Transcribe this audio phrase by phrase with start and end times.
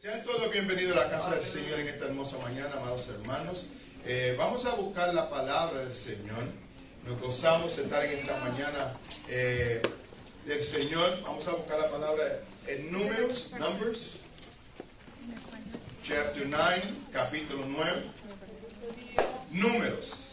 [0.00, 3.66] Sean todos bienvenidos a la casa del Señor en esta hermosa mañana, amados hermanos.
[4.06, 6.44] Eh, vamos a buscar la palabra del Señor.
[7.04, 8.96] Nos gozamos de estar en esta mañana
[9.28, 9.82] eh,
[10.46, 11.20] del Señor.
[11.22, 14.16] Vamos a buscar la palabra en Números, Numbers,
[16.02, 16.82] chapter 9,
[17.12, 18.02] capítulo 9.
[19.50, 20.30] Números.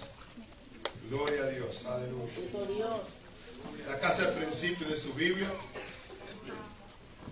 [1.09, 2.87] Gloria a Dios, aleluya.
[3.85, 5.51] La casa del principio de su Biblia.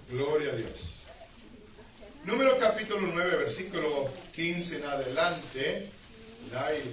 [0.10, 0.95] Gloria a Dios.
[2.26, 5.90] Número capítulo 9, versículo 15 en adelante.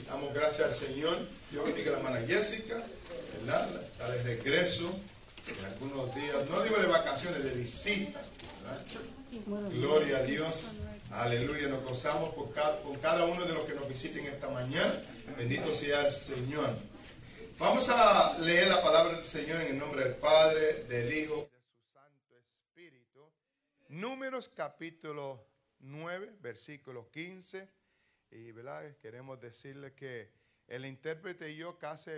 [0.06, 1.18] damos gracias al Señor.
[1.50, 2.82] Dios bendiga a la hermana Jessica.
[3.38, 3.82] ¿verdad?
[3.82, 4.94] Está de regreso
[5.48, 6.50] en algunos días.
[6.50, 8.20] No digo de vacaciones, de visita.
[8.62, 9.70] ¿verdad?
[9.70, 10.66] Gloria a Dios.
[11.10, 11.68] Aleluya.
[11.68, 15.00] Nos gozamos por cada, con cada uno de los que nos visiten esta mañana.
[15.38, 16.76] Bendito sea el Señor.
[17.58, 21.56] Vamos a leer la palabra del Señor en el nombre del Padre, del Hijo y
[21.56, 22.34] de su Santo
[22.66, 23.32] Espíritu.
[23.92, 25.46] Números capítulo
[25.80, 27.68] 9, versículo 15.
[28.30, 28.96] Y ¿verdad?
[28.96, 30.30] queremos decirle que
[30.66, 32.10] el intérprete y yo casi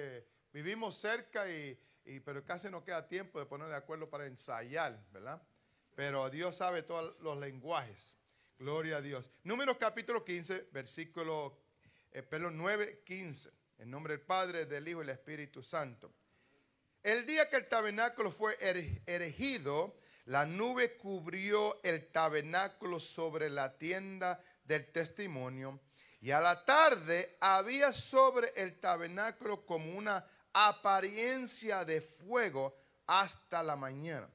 [0.53, 5.05] vivimos cerca, y, y- pero casi no queda tiempo de poner de acuerdo para ensayar,
[5.11, 5.43] ¿verdad?
[5.97, 8.15] Pero Dios sabe todos los lenguajes.
[8.57, 9.29] Gloria a Dios.
[9.43, 11.59] Números capítulo 15, versículo,
[12.13, 13.51] eh, perdón, 9, 15.
[13.79, 16.13] En nombre del Padre, del Hijo y del Espíritu Santo.
[17.03, 23.77] El día que el tabernáculo fue ere- erigido, la nube cubrió el tabernáculo sobre la
[23.77, 25.81] tienda del testimonio.
[26.21, 32.75] Y a la tarde había sobre el tabernáculo como una apariencia de fuego
[33.07, 34.29] hasta la mañana.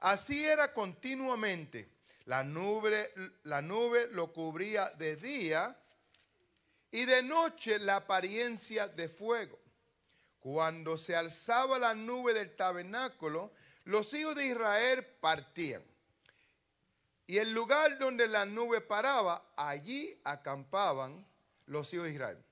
[0.00, 1.88] Así era continuamente.
[2.26, 3.12] La nube,
[3.44, 5.76] la nube lo cubría de día
[6.90, 9.58] y de noche la apariencia de fuego.
[10.38, 13.52] Cuando se alzaba la nube del tabernáculo,
[13.84, 15.82] los hijos de Israel partían.
[17.26, 21.26] Y el lugar donde la nube paraba, allí acampaban
[21.66, 22.44] los hijos de Israel.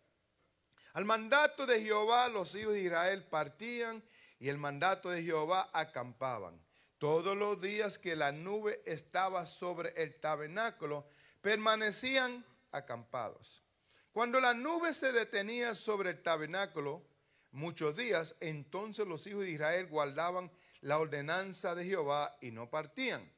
[0.92, 4.02] Al mandato de Jehová, los hijos de Israel partían
[4.38, 6.60] y el mandato de Jehová acampaban.
[6.98, 11.06] Todos los días que la nube estaba sobre el tabernáculo,
[11.40, 13.62] permanecían acampados.
[14.12, 17.02] Cuando la nube se detenía sobre el tabernáculo
[17.53, 20.50] muchos días, entonces los hijos de Israel guardaban
[20.81, 23.31] la ordenanza de Jehová y no partían.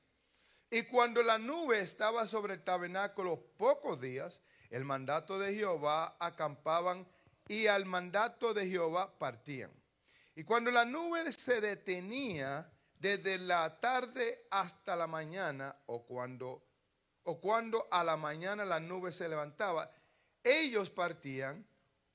[0.71, 7.07] Y cuando la nube estaba sobre el tabernáculo pocos días, el mandato de Jehová acampaban
[7.47, 9.71] y al mandato de Jehová partían.
[10.35, 16.65] Y cuando la nube se detenía desde la tarde hasta la mañana, o cuando,
[17.25, 19.91] o cuando a la mañana la nube se levantaba,
[20.43, 21.67] ellos partían,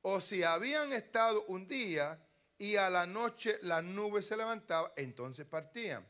[0.10, 2.18] o si habían estado un día
[2.58, 6.08] y a la noche la nube se levantaba, entonces partían.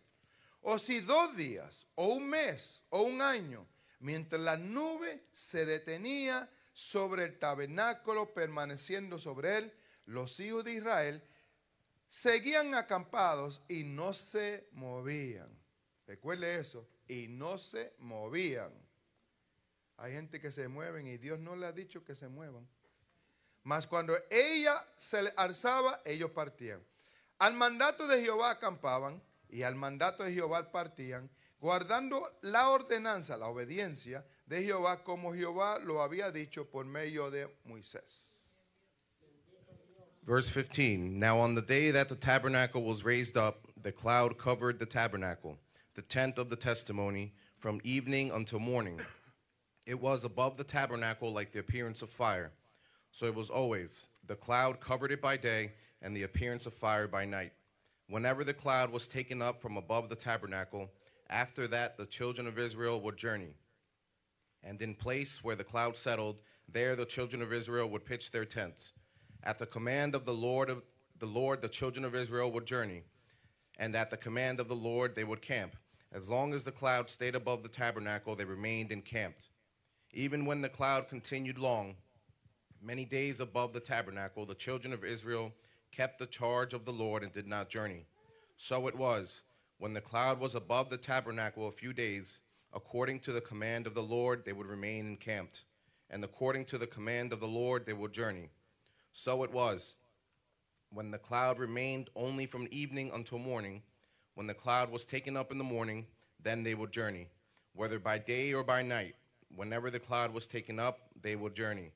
[0.62, 3.66] O si dos días, o un mes, o un año,
[4.02, 9.74] mientras la nube se detenía sobre el tabernáculo, permaneciendo sobre él,
[10.06, 11.24] los hijos de Israel
[12.08, 15.50] seguían acampados y no se movían.
[16.06, 18.72] Recuerde eso, y no se movían.
[19.98, 22.68] Hay gente que se mueven y Dios no le ha dicho que se muevan.
[23.68, 26.80] Mas cuando ella se le alzaba, ellos partían.
[27.38, 31.30] Al mandato de Jehová acampaban y al mandato de Jehová partían,
[31.60, 37.50] guardando la ordenanza, la obediencia de Jehová, como Jehová lo había dicho por medio de
[37.66, 38.56] Moisés.
[40.24, 44.80] Verse 15 Now on the day that the tabernacle was raised up, the cloud covered
[44.80, 45.58] the tabernacle,
[45.94, 49.02] the tent of the testimony, from evening until morning.
[49.86, 52.54] It was above the tabernacle like the appearance of fire.
[53.18, 54.10] So it was always.
[54.28, 55.72] The cloud covered it by day,
[56.04, 57.52] and the appearance of fire by night.
[58.08, 60.92] Whenever the cloud was taken up from above the tabernacle,
[61.28, 63.56] after that the children of Israel would journey.
[64.62, 68.46] And in place where the cloud settled, there the children of Israel would pitch their
[68.46, 68.94] tents.
[69.44, 70.84] At the command of the Lord of
[71.18, 73.02] the Lord, the children of Israel would journey,
[73.80, 75.76] and at the command of the Lord they would camp.
[76.14, 79.50] As long as the cloud stayed above the tabernacle, they remained encamped.
[80.14, 81.96] Even when the cloud continued long,
[82.88, 85.54] many days above the tabernacle, the children of Israel
[85.92, 88.06] kept the charge of the Lord and did not journey.
[88.56, 89.42] So it was,
[89.78, 92.40] when the cloud was above the tabernacle a few days,
[92.74, 95.66] according to the command of the Lord, they would remain encamped,
[96.10, 98.52] and according to the command of the Lord, they would journey.
[99.12, 99.96] So it was,
[100.94, 103.82] when the cloud remained only from evening until morning,
[104.36, 106.08] when the cloud was taken up in the morning,
[106.42, 107.28] then they would journey,
[107.74, 109.16] whether by day or by night.
[109.54, 111.92] Whenever the cloud was taken up, they would journey.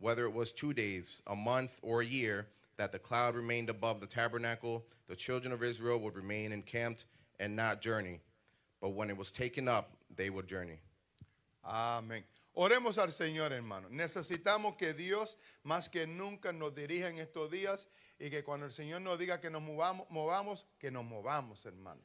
[0.00, 2.46] Whether it was two days, a month, or a year,
[2.76, 7.04] that the cloud remained above the tabernacle, the children of Israel would remain encamped
[7.40, 8.20] and not journey.
[8.80, 10.78] But when it was taken up, they would journey.
[11.64, 12.22] Amén.
[12.56, 13.88] Oremos al Señor, hermano.
[13.88, 18.72] Necesitamos que Dios más que nunca nos dirija en estos días y que cuando el
[18.72, 22.00] Señor nos diga que nos movamos, movamos que nos movamos, hermano.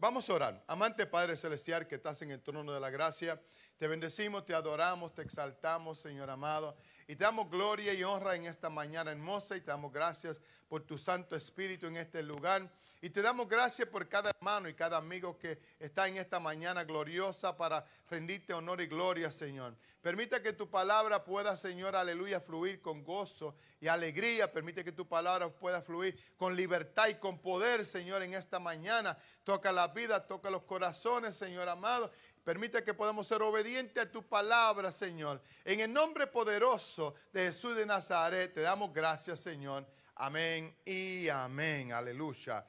[0.00, 0.64] Vamos a orar.
[0.66, 3.40] Amante Padre Celestial que estás en el trono de la gracia,
[3.76, 6.76] te bendecimos, te adoramos, te exaltamos, Señor amado.
[7.10, 10.82] Y te damos gloria y honra en esta mañana hermosa y te damos gracias por
[10.82, 12.70] tu Santo Espíritu en este lugar.
[13.02, 16.84] Y te damos gracias por cada hermano y cada amigo que está en esta mañana
[16.84, 19.74] gloriosa para rendirte honor y gloria, Señor.
[20.00, 24.52] Permita que tu palabra pueda, Señor, aleluya, fluir con gozo y alegría.
[24.52, 29.18] Permite que tu palabra pueda fluir con libertad y con poder, Señor, en esta mañana.
[29.44, 32.12] Toca la vida, toca los corazones, Señor amado.
[32.44, 35.40] Permite que podamos ser obedientes a tu palabra, Señor.
[35.64, 39.86] En el nombre poderoso de Jesús de Nazaret, te damos gracias, Señor.
[40.16, 41.92] Amén y amén.
[41.92, 42.64] Aleluya.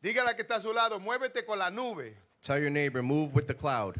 [0.00, 2.16] Dígale a que está a su lado, muévete con la nube.
[2.42, 3.96] Tell your neighbor, move with the cloud,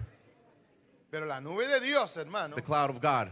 [1.10, 2.54] Pero la nube de Dios, hermano.
[2.56, 3.30] the cloud of God.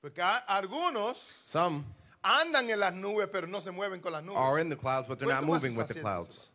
[0.00, 1.84] Porque algunos Some
[2.22, 4.38] andan en las nubes, pero no se mueven con las nubes.
[4.38, 6.50] are in the clouds, but they're not moving with the clouds.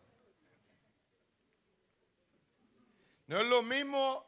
[3.28, 4.24] No es lo mismo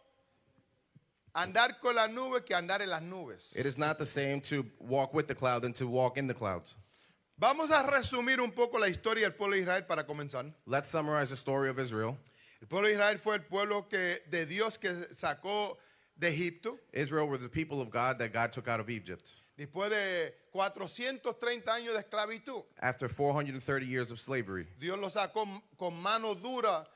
[1.33, 3.51] andar con las nubes que andar en las nubes.
[3.55, 6.33] It is not the same to walk with the cloud than to walk in the
[6.33, 6.75] clouds.
[7.37, 10.53] Vamos a resumir un poco la historia del pueblo de Israel para comenzar.
[10.65, 12.17] Let's summarize the story of Israel.
[12.61, 15.77] El pueblo de Israel fue el pueblo que, de Dios que sacó
[16.17, 19.33] de Egipto Israel were the people of God that God took out of Egypt.
[19.57, 22.63] después de 430 años de esclavitud.
[22.79, 25.45] After 430 years of slavery, Dios los sacó
[25.77, 26.87] con mano dura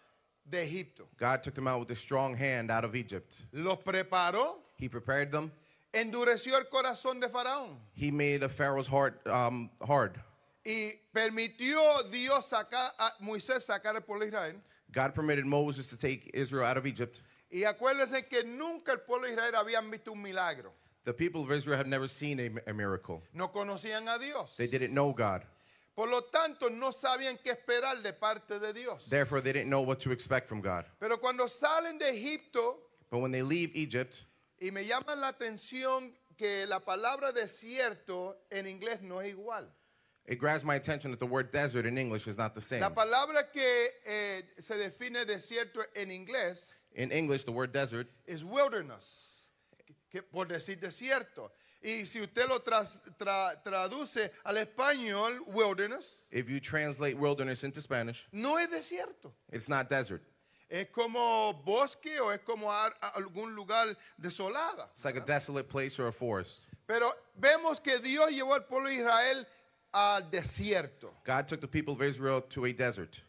[0.50, 1.07] de Egipto.
[1.18, 3.44] God took them out with a strong hand out of Egypt.
[3.54, 5.51] Los preparó, He prepared them.
[5.94, 10.19] endureció el corazón de Faraón He made a Pharaoh's heart um, hard.
[10.66, 14.56] y permitió Dios sacar a Moisés sacar al pueblo de Israel.
[14.92, 17.22] God permitted Moses to take Israel out of Egypt.
[17.52, 20.72] Y acuérdense que nunca el pueblo de Israel habían visto un milagro.
[21.06, 23.24] The people of Israel had never seen a, a miracle.
[23.34, 24.56] No conocían a Dios.
[24.57, 25.44] They didn't know God.
[26.00, 29.10] Por lo tanto, no sabían qué esperar de parte de Dios.
[29.10, 30.86] Therefore, they didn't know what to expect from God.
[30.98, 32.78] Pero cuando salen de Egipto,
[33.10, 34.24] But when they leave Egypt,
[34.62, 39.66] y me llama la atención que la palabra desierto en inglés no es igual.
[40.25, 42.80] it grabs my attention that the word desert in English is not the same.
[42.80, 48.42] La palabra que eh, se define desierto en inglés In English, the word desert es
[48.45, 49.25] wilderness,
[50.10, 51.52] que por decir desierto.
[51.81, 57.81] Y si usted lo tras- tra- traduce al español, wilderness, If you translate wilderness into
[57.81, 59.31] Spanish, no es desierto.
[59.52, 60.22] it's not desert.
[60.70, 64.90] Es como bosque o es como algún lugar desolada.
[64.94, 66.66] It's like a desolate place or a forest.
[66.86, 69.48] Pero vemos que Dios llevó al pueblo de Israel
[69.94, 73.22] al desierto, God took the people of Israel to a desert.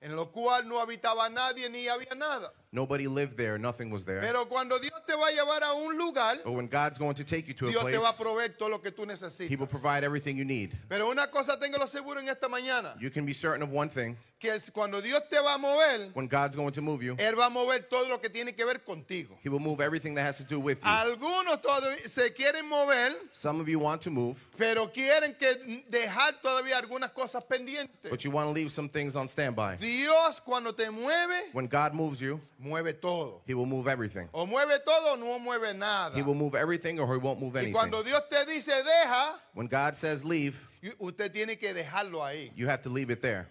[0.00, 2.52] en lo cual no habitaba nadie ni había nada.
[2.76, 4.20] Nobody lived there, nothing was there.
[4.20, 7.24] Pero cuando Dios te va a llevar a un lugar, But when God's going to
[7.24, 9.06] take you to a Dios te va a place, proveer todo lo que tú
[9.48, 10.76] He will provide everything you need.
[10.86, 13.88] Pero una cosa tengo lo seguro en esta mañana, You can be certain of one
[13.88, 17.16] thing que es cuando Dios te va a mover, when God's going to move you,
[17.18, 19.38] Él va a mover todo lo que tiene que ver contigo.
[19.42, 20.90] He will move everything that has to do with you.
[20.90, 26.34] Algunos todavía se quieren mover, Some of you want to move, pero quieren que dejar
[26.42, 28.10] todavía algunas cosas pendientes.
[28.10, 29.76] but you want to leave some things on standby.
[29.76, 33.42] Dios cuando te mueve, When God moves you, mueve todo.
[33.46, 34.28] He will move everything.
[34.34, 36.14] O mueve todo o no mueve nada.
[36.14, 37.72] He will move everything or He won't move Y anything.
[37.72, 40.56] cuando Dios te dice deja, When God says leave,
[41.00, 42.50] usted tiene que dejarlo ahí.
[42.56, 43.48] you have to leave it there.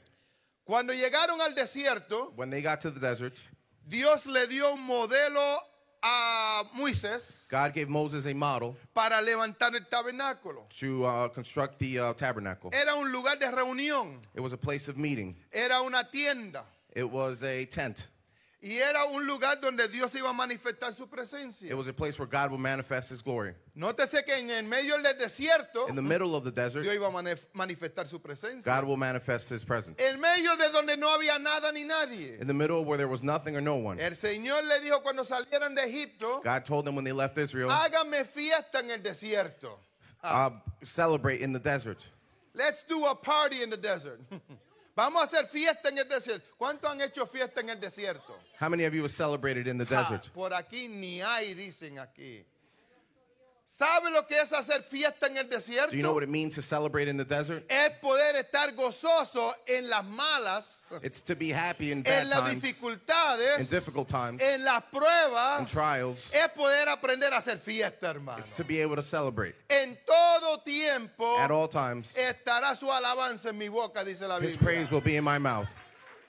[0.65, 3.33] Cuando llegaron al desierto, When they got to the desert,
[3.87, 5.57] Dios le dio un modelo
[6.03, 10.67] a Moisés God gave Moses a model para levantar el tabernáculo.
[10.79, 12.69] to uh, construct the uh, tabernacle.
[12.73, 15.35] Era un lugar de reunión, It was a place of meeting.
[15.51, 16.63] era una tienda
[16.95, 18.07] It was a tent.
[18.61, 21.69] Y era un lugar donde Dios iba a manifestar su presencia.
[21.69, 23.53] It was a place where God will manifest His glory.
[23.77, 27.07] Nótese que en el medio del desierto In the middle of the desert, Dios iba
[27.07, 28.63] a manif- manifestar su presencia.
[28.65, 29.95] God will manifest His presence.
[30.01, 32.39] En medio de donde no había nada ni nadie.
[32.41, 35.23] In the middle where there was nothing or no one, El Señor le dijo cuando
[35.23, 39.77] salieran de Egipto, God told them when they left Israel, hágame fiesta en el desierto.
[40.23, 40.49] uh,
[40.83, 42.03] celebrate in the desert.
[42.55, 44.21] Let's do a party in the desert.
[44.95, 46.55] Vamos a hacer fiesta en el desierto.
[46.57, 48.39] ¿Cuántos han hecho fiesta en el desierto?
[48.61, 50.29] How many of you have celebrated in the desert?
[50.33, 52.45] por aquí ni hay, dicen aquí.
[53.77, 55.91] ¿Sabe lo que es hacer fiesta en el desierto?
[55.91, 57.65] Do you know what it means to celebrate in the desert?
[57.69, 62.39] es poder estar gozoso en las malas, It's to be happy in en bad las
[62.39, 65.59] times, dificultades, in difficult times, en las pruebas.
[65.59, 66.31] in trials.
[66.33, 68.39] Es poder aprender a hacer fiesta, hermano.
[68.39, 69.55] It's to be able to celebrate.
[69.69, 74.55] En todo tiempo At all times, estará su alabanza en mi boca, dice la His
[74.55, 74.59] Biblia.
[74.59, 75.67] praise will be in my mouth.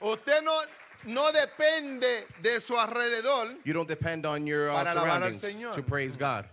[0.01, 0.63] Usted no,
[1.05, 5.41] no depende de su alrededor, You don't depend on your uh, surroundings
[5.73, 6.45] to praise God.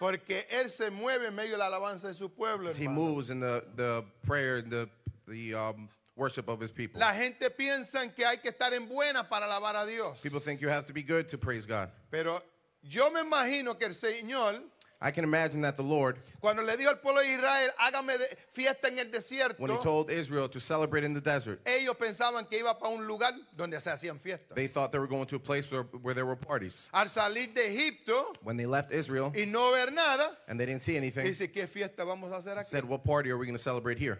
[0.00, 2.70] Porque Él se mueve en medio de la alabanza de su pueblo.
[2.70, 3.00] He hermano.
[3.00, 4.88] moves in the, the prayer and the,
[5.28, 6.98] the um, worship of his people.
[6.98, 10.18] La gente piensa que hay que estar en buena para alabar a Dios.
[10.22, 11.90] People think you have to be good to praise God.
[12.10, 12.40] Pero
[12.82, 14.62] yo me imagino que el Señor,
[15.02, 18.36] I can imagine that the Lord, cuando le dijo al pueblo de Israel, hágame de-
[18.50, 22.46] fiesta en el desierto, when he told Israel to celebrate in the desert, ellos pensaban
[22.50, 24.54] que iba para un lugar donde se hacían fiestas.
[24.54, 26.86] they thought they were going to a place where, where there were parties.
[26.92, 30.82] Al salir de Egipto When they left Israel y no ver nada, and they didn't
[30.82, 32.66] see anything, dice, ¿qué fiesta vamos a hacer aquí?
[32.66, 34.18] said, What party are we going to celebrate here?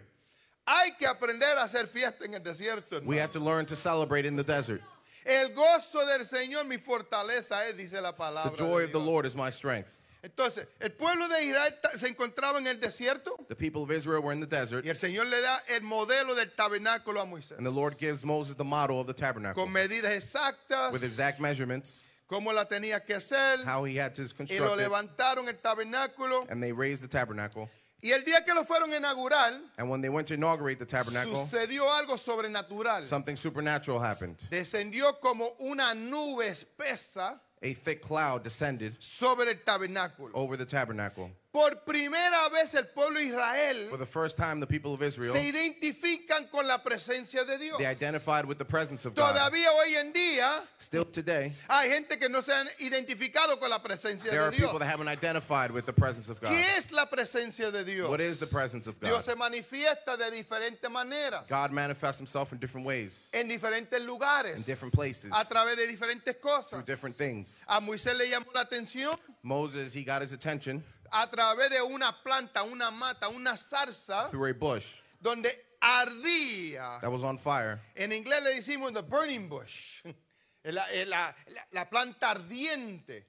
[0.67, 3.03] Hay que aprender a hacer fiesta en el desierto.
[3.05, 4.81] We have to learn to celebrate in the desert.
[5.25, 8.57] El gozo del Señor mi fortaleza es, dice la The palabra.
[8.57, 9.07] joy de of the Dios.
[9.07, 9.95] Lord is my strength.
[10.23, 14.33] Entonces, el pueblo de Israel se encontraba en el desierto The people of Israel were
[14.33, 17.57] in the desert, y el Señor le da el modelo del tabernáculo a Moisés.
[17.57, 21.39] and the Lord gives Moses the model of the tabernacle Con medidas exactas, with exact
[21.39, 23.63] measurements, cómo la tenía que hacer.
[23.65, 26.45] how he had to Y lo construct it, levantaron el tabernáculo.
[26.51, 27.67] and they raised the tabernacle.
[28.03, 30.85] Y el día que lo fueron a inaugurar, And when they went to inaugurate the
[30.85, 33.03] tabernacle, sucedió algo sobrenatural.
[33.03, 34.37] something supernatural happened.
[34.51, 40.31] Descendió como una nube espesa A thick cloud descended sobre el tabernáculo.
[40.33, 41.29] over the tabernacle.
[41.51, 45.43] Por primera vez el pueblo de For the first time, the people of Israel, se
[45.43, 47.77] identifican con la presencia de Dios.
[47.77, 49.33] they identified with the presence of God.
[49.33, 53.79] Todavía hoy en día Still today, hay gente que no se han identificado con la
[53.79, 54.67] presencia there are de Dios.
[54.67, 56.51] people that haven't identified with the presence of God.
[56.51, 58.09] ¿Qué es la presencia de Dios?
[58.09, 59.25] What is the presence of Dios God?
[59.25, 64.63] se manifiesta de diferentes maneras, God manifests himself in different ways, en diferentes lugares, in
[64.63, 66.69] different places, a través de diferentes cosas.
[66.69, 67.61] through different things.
[67.67, 70.81] A Moisés le llamó la atención Moses, he got his attention
[71.11, 75.49] a través de una planta, una mata, una zarza, through a bush donde
[75.81, 76.99] ardía.
[77.01, 77.79] that was on fire.
[77.95, 80.01] En inglés le decimos the burning bush,
[80.63, 83.27] la, la- la- la planta ardiente.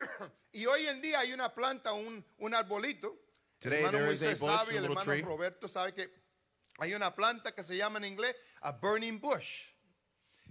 [0.52, 3.14] Y hoy en día hay una planta, un, un arbolito.
[3.60, 5.22] Today el hermano there is a Moisés bush, sabe, a el little hermano tree.
[5.22, 6.10] Roberto sabe que
[6.78, 9.66] hay una planta que se llama en inglés a burning bush.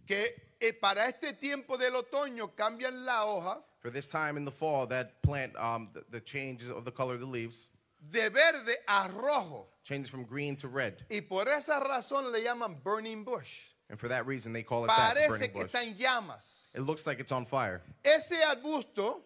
[0.05, 4.51] Que eh, para este tiempo del otoño cambian la hoja For this time in the
[4.51, 7.67] fall, that plant, um, the, the changes of the color of the leaves
[8.11, 9.67] de verde a rojo.
[9.83, 11.05] changes from green to red.
[11.07, 13.59] Y por esa razón le llaman burning bush.
[13.91, 15.71] And for that reason, they call it that, Parece burning que bush.
[15.71, 16.55] está en llamas.
[16.73, 17.83] It looks like it's on fire.
[18.03, 19.21] Ese arbusto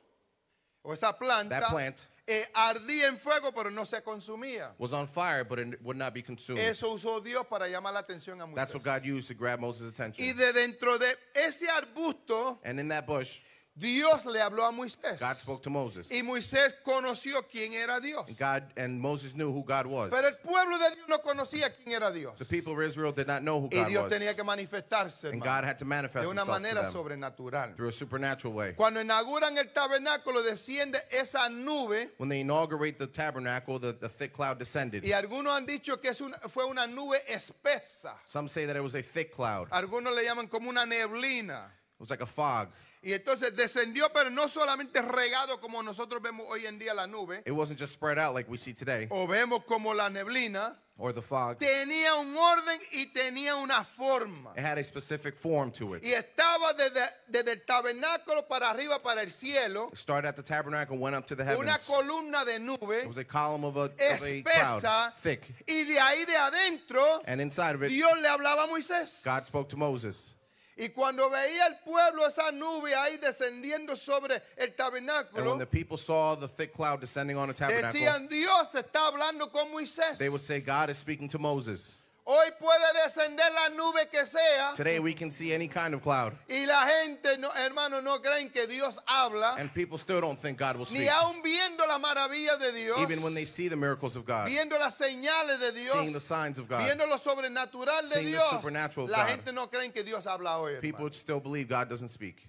[0.84, 2.08] o esa planta That plant.
[2.28, 4.72] eh, ardía en fuego, pero no se consumía.
[4.78, 6.60] Was on fire, but it would not be consumed.
[6.60, 9.90] Eso usó Dios para llamar la atención a That's what God used to grab Moses'
[9.90, 10.26] attention.
[10.26, 13.40] Y de dentro de ese arbusto, And in that bush,
[13.80, 15.18] Dios le habló a Moisés.
[15.20, 16.12] God spoke to Moses.
[16.12, 18.26] Y Moisés conoció quién era Dios.
[18.28, 20.12] And God and Moses knew who God was.
[20.12, 22.38] Pero el pueblo de Dios no conocía quién era Dios.
[22.38, 24.12] The people of Israel did not know who Y God Dios was.
[24.14, 26.94] tenía que manifestarse And hermano, God had to manifest de una himself to manera them
[26.94, 27.76] sobrenatural.
[27.78, 28.74] through a supernatural way.
[28.74, 32.10] Cuando inauguran el tabernáculo, desciende esa nube.
[32.18, 35.04] When they inaugurate the tabernacle, the, the thick cloud descended.
[35.06, 38.16] Y algunos han dicho que es una- fue una nube espesa.
[38.26, 39.68] Some say that it was a thick cloud.
[39.72, 41.66] Algunos le llaman como una neblina.
[41.96, 42.70] It was like a fog.
[43.02, 47.42] Y entonces descendió, pero no solamente regado como nosotros vemos hoy en día la nube,
[47.46, 51.14] It wasn't just spread out like we see today o vemos como la neblina, or
[51.14, 51.58] the fog.
[51.60, 54.52] tenía un orden y tenía una forma.
[54.58, 56.04] It had a specific form to it.
[56.04, 60.44] Y estaba desde, desde el tabernáculo para arriba, para el cielo, It started at the
[60.44, 61.86] tabernacle, went up to the una heavens.
[61.88, 64.82] columna de It nube was a column of a, of a espesa.
[64.82, 65.44] cloud, thick.
[65.70, 69.24] Y de ahí de adentro, And inside of it, Dios le hablaba a Moisés.
[69.24, 70.36] God spoke to Moses.
[70.82, 75.66] Y cuando veía el pueblo esa nube ahí descendiendo sobre el And when tabernáculo, the
[75.66, 80.18] people saw the thick cloud descending on the tabernacle, decían, Dios está hablando con Moisés.
[80.18, 81.98] they would say, God is speaking to Moses.
[82.32, 86.34] Hoy puede descender la nube que sea Today we can see any kind of cloud.
[86.48, 90.60] y la gente, no, hermano, no creen que Dios habla, And people still don't think
[90.60, 91.10] God will ni speak.
[91.10, 94.78] aún viendo las maravillas de Dios, Even when they see the miracles of God, viendo
[94.78, 98.32] las señales de Dios, seeing the signs of God, viendo lo sobrenatural de seeing the
[98.34, 99.30] Dios, supernatural la God.
[99.30, 100.76] gente no creen que Dios habla hoy.
[100.82, 101.14] people hermano.
[101.14, 102.48] still believe God doesn't speak.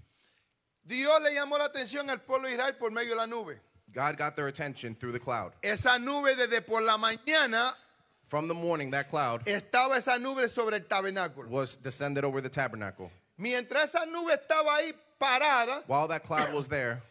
[0.87, 3.59] Dios le llamó la atención al pueblo de Israel por medio de la nube.
[3.95, 5.53] God got their attention through the cloud.
[5.63, 7.73] Esa nube desde por la mañana
[8.31, 11.49] From the morning, that cloud estaba esa nube sobre el tabernáculo.
[11.49, 13.11] was descended over the tabernacle.
[13.37, 17.03] Mientras esa nube estaba ahí parada, While that cloud was there,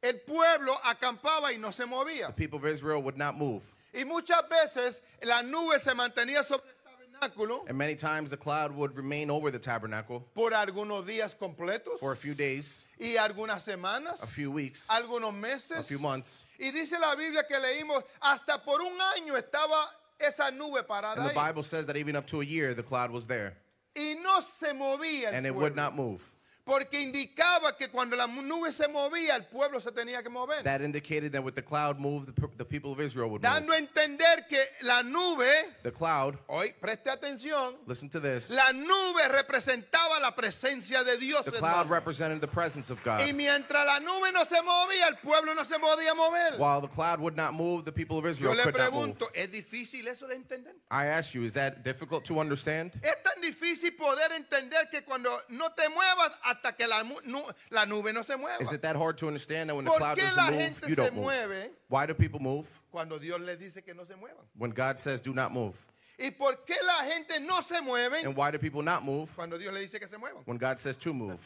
[0.00, 2.28] el pueblo acampaba y no se movía.
[2.28, 3.62] the people of Israel would not move.
[3.92, 8.70] Y muchas veces la nube se mantenía sobre el tabernáculo And many times the cloud
[8.70, 13.64] would remain over the tabernacle por algunos días completos for a few days, y algunas
[13.64, 15.78] semanas, a few weeks, algunos meses.
[15.78, 16.44] a few months.
[16.60, 19.84] Y dice la Biblia que leímos, hasta por un año estaba
[20.20, 21.34] esa nube parada And the ahí.
[21.48, 23.54] Bible says that even up to a year, the cloud was there.
[23.96, 25.60] y no se movía el and it pueblo.
[25.62, 26.20] would not move.
[26.64, 30.62] Porque indicaba que cuando la nube se movía, el pueblo se tenía que mover.
[30.62, 33.76] That indicated that with the cloud moved, the, the people of Israel would Dando move.
[33.76, 35.48] a entender que la nube,
[35.82, 41.44] The cloud, hoy preste atención, listen to this, la nube representaba la presencia de Dios.
[41.44, 41.90] the cloud hermano.
[41.90, 43.20] represented the presence of God.
[43.26, 46.58] Y mientras la nube no se movía, el pueblo no se podía mover.
[46.58, 49.16] While the cloud would not move, the people of Israel Yo le could not move.
[49.16, 50.74] pregunto, ¿es difícil eso de entender?
[50.90, 52.92] I ask you, is that difficult to understand?
[53.02, 57.84] Es tan difícil poder entender que cuando no te muevas hasta que la, nu- la
[57.86, 58.60] nube no se mueva.
[58.60, 60.80] Is it that hard to understand that when the ¿Por cloud qué doesn't move, gente
[60.88, 61.24] you se don't move?
[61.24, 62.66] mueve Why do people move?
[62.90, 64.44] cuando Dios les dice que no se muevan?
[64.56, 65.74] When God says do not move.
[66.18, 69.56] ¿Y por qué la gente no se mueve And why do people not move cuando
[69.56, 70.42] Dios le dice que se muevan?
[70.44, 71.40] when God says to move?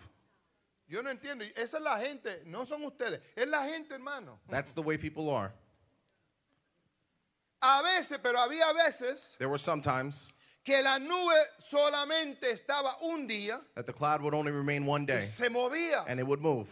[0.89, 1.45] Yo no entiendo.
[1.57, 3.21] Esa es la gente, no son ustedes.
[3.37, 4.39] Es la gente, hermano.
[4.51, 5.53] That's the way people are.
[7.63, 10.31] A veces, pero había veces There were some times
[10.65, 15.21] que la nube solamente estaba un día that the cloud would only remain one day
[15.21, 16.05] se movía.
[16.09, 16.67] and it would move.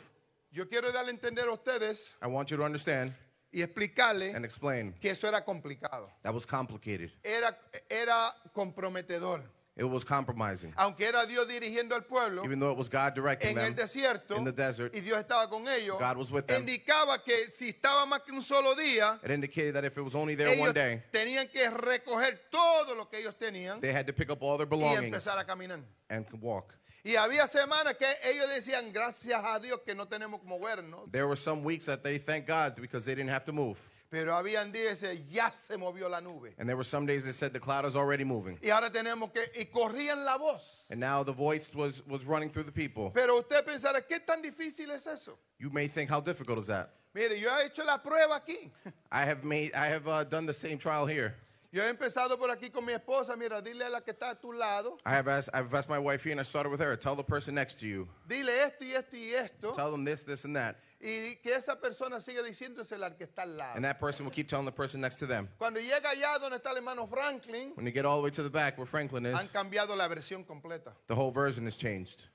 [0.50, 3.12] Yo quiero darle a entender a ustedes I want you to understand
[3.52, 6.08] y explicarle and explain que eso era complicado.
[6.22, 7.10] that was complicated.
[7.22, 7.56] Era,
[7.90, 9.42] era comprometedor.
[9.74, 10.74] It was compromising.
[10.76, 14.36] Aunque era Dios dirigiendo al pueblo Even though it was God directing en el desierto
[14.36, 16.60] in the desert, y Dios estaba con ellos, God was with them.
[16.60, 20.14] indicaba que si estaba más que un solo día, it indicated that if it was
[20.14, 24.12] only there one day, tenían que recoger todo lo que ellos tenían they had to
[24.12, 25.80] pick up all their belongings y empezar a caminar.
[26.10, 26.74] and walk.
[27.04, 31.10] Y había semanas que ellos decían, gracias a Dios que no tenemos que movernos.
[31.10, 33.78] There were some weeks that they thanked God because they didn't have to move.
[34.12, 36.52] Pero habían días que ya se movió la nube.
[36.58, 38.58] And there were some days that said the cloud is already moving.
[38.62, 40.84] Y ahora tenemos que, y corrían la voz.
[40.90, 43.10] And now the voice was, was running through the people.
[43.14, 45.38] Pero usted pensará, ¿qué tan difícil es eso?
[45.58, 46.90] You may think, how difficult is that?
[47.14, 48.70] Mire, yo he hecho la prueba aquí.
[49.10, 51.34] I have made, I have uh, done the same trial here.
[51.72, 53.34] Yo he empezado por aquí con mi esposa.
[53.34, 54.98] Mira, dile a la que está a tu lado.
[55.06, 56.94] I have asked, I've asked my wife here, and I started with her.
[56.96, 58.06] Tell the person next to you.
[58.28, 59.72] Dile esto y esto y esto.
[59.72, 60.76] Tell them this, this, and that.
[61.04, 63.74] Y que esa persona siga diciéndose que está al lado.
[63.74, 65.48] And that person will keep telling the person next to them.
[65.58, 68.42] Cuando llega allá donde está el hermano Franklin, When you get all the way to
[68.44, 70.92] the back where Franklin is, han cambiado la versión completa.
[71.08, 72.28] the whole version is changed.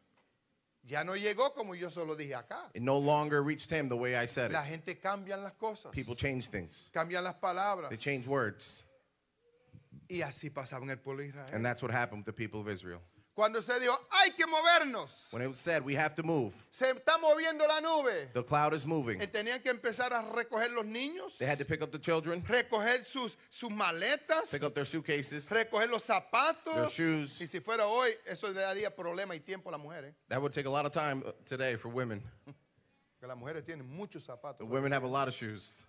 [0.83, 2.69] Ya no llegó como yo solo dije acá.
[2.73, 4.67] It no longer reached him the way I said La it.
[4.67, 5.93] gente cambian las cosas.
[5.93, 6.89] People change things.
[6.93, 7.89] Cambian las palabras.
[7.89, 8.83] They change words.
[10.09, 11.47] Y así pasaba en el pueblo de Israel.
[11.53, 13.01] And that's what happened with the people of Israel.
[13.37, 15.11] Cuando se dijo, hay que movernos.
[15.29, 18.33] When it was said, we have to move, Se está moviendo la nube.
[18.33, 19.21] the cloud is moving.
[19.21, 22.41] Y tenían que empezar a recoger los niños, They had to pick up the children,
[22.47, 25.47] recoger sus, sus maletas, pick up their suitcases.
[25.51, 26.91] recoger los Their zapatos.
[26.91, 27.39] shoes.
[27.39, 30.15] Y si fuera hoy, eso le daría problema y tiempo a las mujeres.
[30.29, 32.23] That would take a lot of time uh, today for women.
[33.19, 34.57] Que las mujeres tienen muchos zapatos.
[34.57, 35.83] The women have a lot of shoes.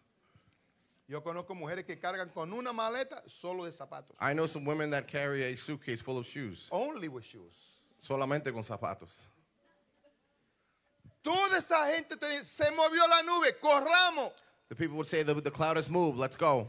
[1.08, 4.14] Yo conozco mujeres que cargan con una maleta solo de zapatos.
[4.20, 7.80] I know some women that carry a suitcase full of shoes, Only with shoes.
[7.98, 9.26] solamente con zapatos.
[11.22, 14.32] Toda esa gente se movió la nube, corramos.
[14.68, 16.68] The people would say, the, the cloud has moved, let's go.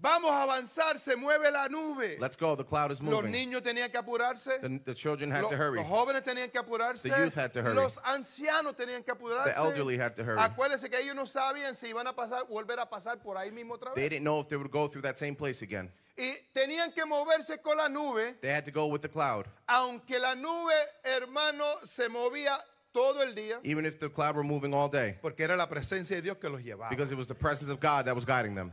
[0.00, 2.18] Vamos a avanzar, se mueve la nube.
[2.20, 3.32] Let's go, the cloud is Los moving.
[3.32, 4.60] niños tenían que apurarse.
[4.60, 5.78] The, the children had Los, to hurry.
[5.80, 7.02] los jóvenes tenían que apurarse.
[7.02, 7.74] The youth had to hurry.
[7.74, 9.46] Los ancianos tenían que apurarse.
[9.52, 10.38] The elderly had to hurry.
[10.38, 13.74] Acuérdense que ellos no sabían si iban a pasar, volver a pasar por ahí mismo
[13.74, 14.10] otra They vez.
[14.10, 15.90] didn't know if they would go through that same place again.
[16.16, 19.46] Y tenían que moverse con la nube, They had to go with the cloud.
[19.68, 22.56] aunque la nube, hermano, se movía
[22.92, 26.16] todo el día, Even if the cloud were moving all day, porque era la presencia
[26.16, 26.88] de Dios que los llevaba.
[26.90, 28.70] because it was the presence of God that was guiding them.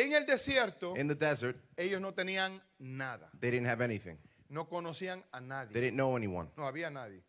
[0.00, 3.30] En el desierto, In the desert, ellos no tenían nada.
[3.40, 4.16] they didn't have anything.
[4.48, 5.72] No conocían a They nadie.
[5.80, 6.48] didn't know anyone.
[6.56, 7.22] No había nadie.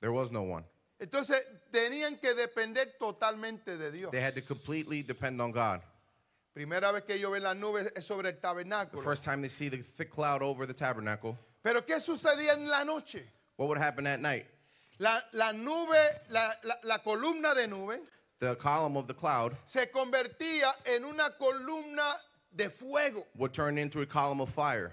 [0.00, 0.64] There was no one.
[1.00, 4.10] Entonces tenían que depender totalmente de Dios.
[4.12, 5.80] They had to completely depend on God.
[6.54, 9.02] Primera vez que ellos ven la nube es sobre el The tabernáculo.
[9.02, 12.84] first time they see the thick cloud over the tabernacle, Pero ¿qué sucedía en la
[12.84, 13.24] noche?
[13.56, 14.46] what would happen at night?
[14.98, 18.00] La, la nube, la, la- la columna de nube,
[18.38, 22.14] The column of the cloud se convertía en una columna
[22.54, 24.92] de fuego would turn into a column of fire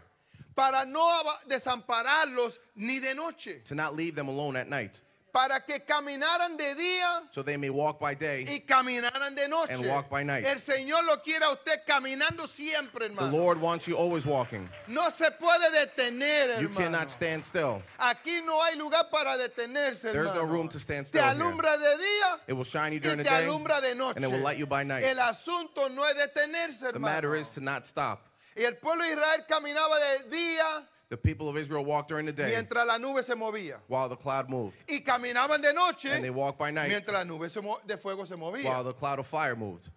[0.56, 5.00] para no desampararlos ni de noche, to not leave them alone at night,
[5.32, 8.44] para que caminaran de día so they may walk by day.
[8.48, 9.72] y caminaran de noche.
[9.74, 10.46] And walk by night.
[10.46, 13.32] El Señor lo quiere a usted caminando siempre, The hermano.
[13.38, 14.70] Lord wants you always walking.
[14.88, 16.76] No se puede detener, You hermano.
[16.80, 17.82] cannot stand still.
[18.00, 20.46] Aquí no hay lugar para detenerse, There's no hermano.
[20.52, 21.32] room to stand Te still here.
[21.34, 24.18] alumbra de día It will shine you y during the day, alumbra de noche.
[24.18, 25.04] and it will light you by night.
[25.04, 27.16] El asunto no es detenerse, The hermano.
[27.16, 28.28] matter is to not stop.
[28.56, 32.32] Y el pueblo de Israel caminaba de día The people of Israel walked during the
[32.32, 33.80] day mientras la nube se movía.
[33.90, 37.24] while the cloud moved, Y caminaban de noche and they walked by night mientras la
[37.26, 38.64] nube se mo- de fuego se movía.
[38.64, 39.90] while the cloud of fire moved.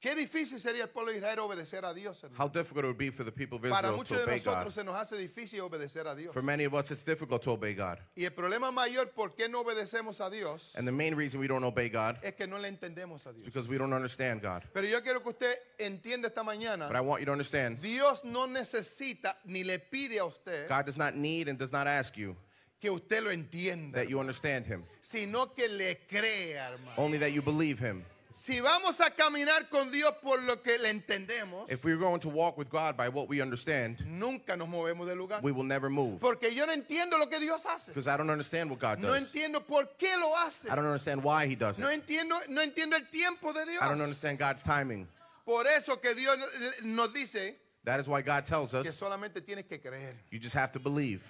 [0.00, 2.22] Qué difícil sería el pueblo de Israel obedecer a Dios.
[2.22, 2.40] hermano.
[2.44, 4.38] How difficult it would be for the people of Para Israel muchos to de obey
[4.38, 4.70] God.
[4.70, 6.32] se nos hace difícil obedecer a Dios.
[6.32, 7.98] For many of us, it's difficult to obey God.
[8.16, 11.48] Y el problema mayor por qué no obedecemos a Dios And the main reason we
[11.48, 13.44] don't obey God es que no le entendemos a is Dios.
[13.46, 14.62] because we don't understand God.
[14.72, 18.46] Pero yo quiero que usted entienda esta But I want you to understand Dios no
[18.46, 22.36] necesita ni le pide a usted God does not need and does not ask you
[22.80, 26.94] que usted lo entienda, that you understand Him, sino que le crea, hermano.
[26.96, 28.04] only that you believe Him.
[28.38, 32.28] Si vamos a caminar con Dios por lo que le entendemos, If we're going to
[32.28, 35.40] walk with God by what we understand, nunca nos movemos del lugar.
[35.42, 36.20] we will never move.
[36.20, 37.88] Porque yo no entiendo lo que Dios hace.
[37.88, 39.24] Because I don't understand what God No does.
[39.32, 40.70] entiendo por qué lo hace.
[40.70, 41.94] I don't understand why He does No it.
[42.06, 43.82] entiendo, no entiendo el tiempo de Dios.
[43.82, 45.08] I don't understand God's timing.
[45.44, 46.38] Por eso que Dios
[46.84, 50.14] nos dice That is why God tells que us solamente tienes que creer.
[50.30, 51.22] you just have to believe.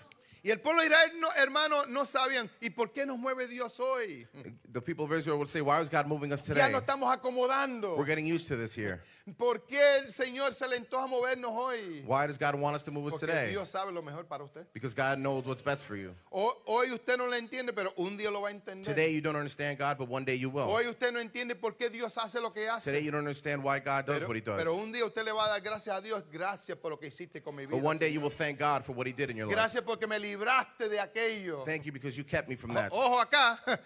[0.49, 3.79] Y el pueblo de Israel, no, hermano, no sabían, ¿y por qué nos mueve Dios
[3.81, 4.27] hoy?
[4.73, 6.73] The people of Israel would say, Why is God moving us Ya today?
[6.73, 7.99] nos estamos acomodando.
[7.99, 9.03] We're getting used to this here.
[9.37, 12.03] ¿Por qué el Señor se le antoja movernos hoy?
[12.07, 13.51] Why does God want us to move us Porque today?
[13.51, 14.67] Dios sabe lo mejor para usted.
[14.73, 16.15] Because God knows what's best for you.
[16.31, 18.85] Ho- Hoy usted no lo entiende, pero un día lo va a entender.
[18.85, 20.69] Today you don't understand God, but one day you will.
[20.69, 22.91] Hoy usted no entiende por qué Dios hace lo que hace.
[22.91, 24.57] Today you don't understand why God does Pero, what He does.
[24.57, 27.09] pero un día usted le va a dar gracias a Dios, gracias por lo que
[27.09, 27.77] hiciste con mi vida.
[27.77, 28.15] But one day Señor.
[28.15, 29.57] you will thank God for what He did in your life.
[29.57, 31.65] Gracias porque me libraste de aquello.
[31.65, 32.93] Thank you because you kept me from that.
[32.93, 33.59] Ojo acá.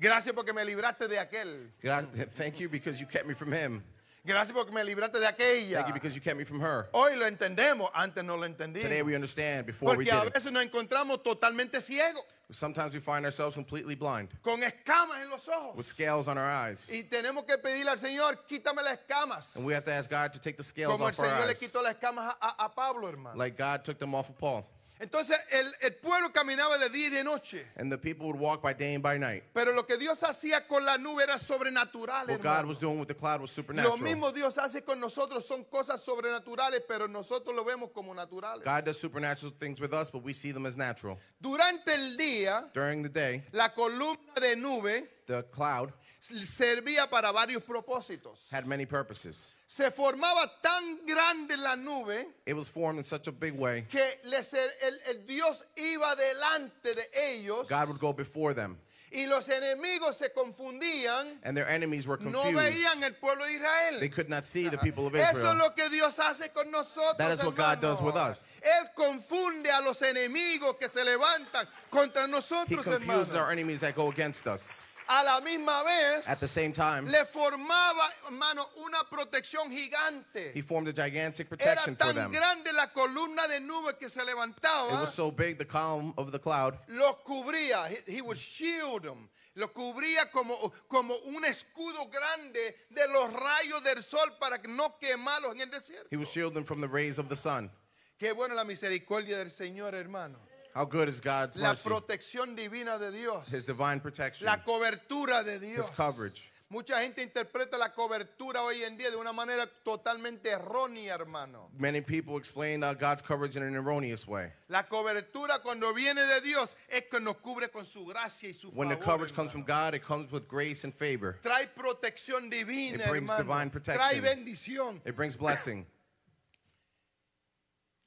[0.00, 1.72] Gracias porque me libraste de aquel.
[1.82, 3.82] God, thank you because you kept me from him.
[4.22, 5.78] Gracias porque me libraste de aquella.
[5.78, 6.88] Thank you because you kept me from her.
[6.92, 9.02] Hoy lo entendemos, antes no lo Today entendí.
[9.04, 9.64] we understand.
[9.66, 10.34] Before we Porque a did it.
[10.34, 15.46] veces nos encontramos totalmente ciegos, Sometimes we find ourselves completely blind con escamas en los
[15.48, 15.76] ojos.
[15.76, 16.88] with scales on our eyes.
[16.90, 19.54] Y tenemos que pedirle al Señor, quítame las escamas.
[19.56, 21.54] And we have to ask God to take the scales Como el our Señor le
[21.54, 23.36] quitó las escamas a, a- a Pablo, hermano.
[23.38, 24.66] Like God took them off of Paul.
[25.00, 27.64] Entonces el, el pueblo caminaba de día y de noche.
[27.76, 29.44] And the people would walk by day and by night.
[29.54, 33.08] Pero lo que Dios hacía con la nube era sobrenatural, What God was doing with
[33.08, 33.98] the cloud was Lo supernatural.
[33.98, 38.62] mismo Dios hace con nosotros, son cosas sobrenaturales, pero nosotros lo vemos como naturales.
[38.64, 41.18] God does supernatural things with us, but we see them as natural.
[41.40, 47.62] Durante el día, During the day, la columna de nube the cloud servía para varios
[47.62, 48.38] propósitos.
[48.50, 49.54] had many purposes.
[49.66, 54.02] Se formaba tan grande la nube It was formed in such a big way, que
[54.24, 58.76] les- el, el Dios iba delante de ellos God would go before them,
[59.12, 62.56] y los enemigos se confundían, and their enemies were no confused.
[62.74, 64.00] veían el pueblo de Israel.
[64.00, 65.56] They could not see the people of Eso es Israel.
[65.58, 67.16] lo que Dios hace con nosotros.
[67.18, 67.80] That is what God hermano.
[67.80, 68.56] does with us.
[68.62, 73.38] Él confunde a los enemigos que se levantan contra He nosotros, confuses hermano.
[73.46, 74.68] our enemies that go against us.
[75.12, 80.52] A la misma vez, At the same time, le formaba, hermano, una protección gigante.
[80.54, 82.30] he formed a gigantic Era protection for tan them.
[82.30, 86.30] grande la columna de nube que se It levantaba, was so big, the column of
[86.30, 87.88] the cloud, los cubría.
[87.88, 89.28] He, he would shield them.
[89.56, 95.54] Lo cubría como, como un escudo grande de los rayos del sol para no quemarlos
[95.56, 96.06] en el desierto.
[96.12, 97.68] he was shielding them from the rays of the sun.
[98.16, 100.38] Qué buena la misericordia del Señor, hermano.
[100.74, 101.88] How good is God's La mercy?
[101.88, 103.46] protección divina de Dios.
[103.48, 106.50] His divine protection, La cobertura de His coverage.
[106.72, 111.68] Mucha gente interpreta la cobertura hoy en día de una manera totalmente errónea, hermano.
[111.76, 114.52] Many people explain uh, God's coverage in an erroneous way.
[114.68, 118.68] La cobertura cuando viene de Dios es que nos cubre con su gracia y su
[118.70, 119.04] When the favor.
[119.04, 119.64] coverage comes from.
[119.64, 121.36] God, it comes with grace and favor.
[121.42, 123.42] Trae protección divina, It brings hermano.
[123.42, 125.00] divine Trae bendición.
[125.04, 125.84] It brings blessing.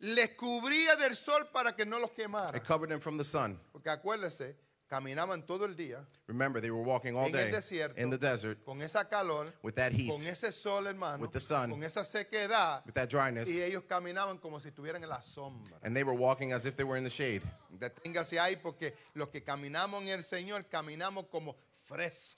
[0.06, 2.56] Les cubría del sol para que no los quemara.
[2.58, 3.58] It covered them from the sun.
[3.72, 4.58] Porque acuérdese,
[4.90, 8.18] caminaban todo el día Remember, they were walking all en el day desierto in the
[8.18, 11.72] desert con esa calor, with that heat, con ese sol, hermano, With the sun.
[11.72, 12.86] con esa sequedad.
[12.86, 15.78] with that dryness, Y ellos caminaban como si estuvieran en la sombra.
[15.84, 17.42] and they were walking as if they were in the shade.
[17.72, 21.56] Deténgase ahí porque los que caminamos en el Señor caminamos como
[21.88, 22.38] frescos.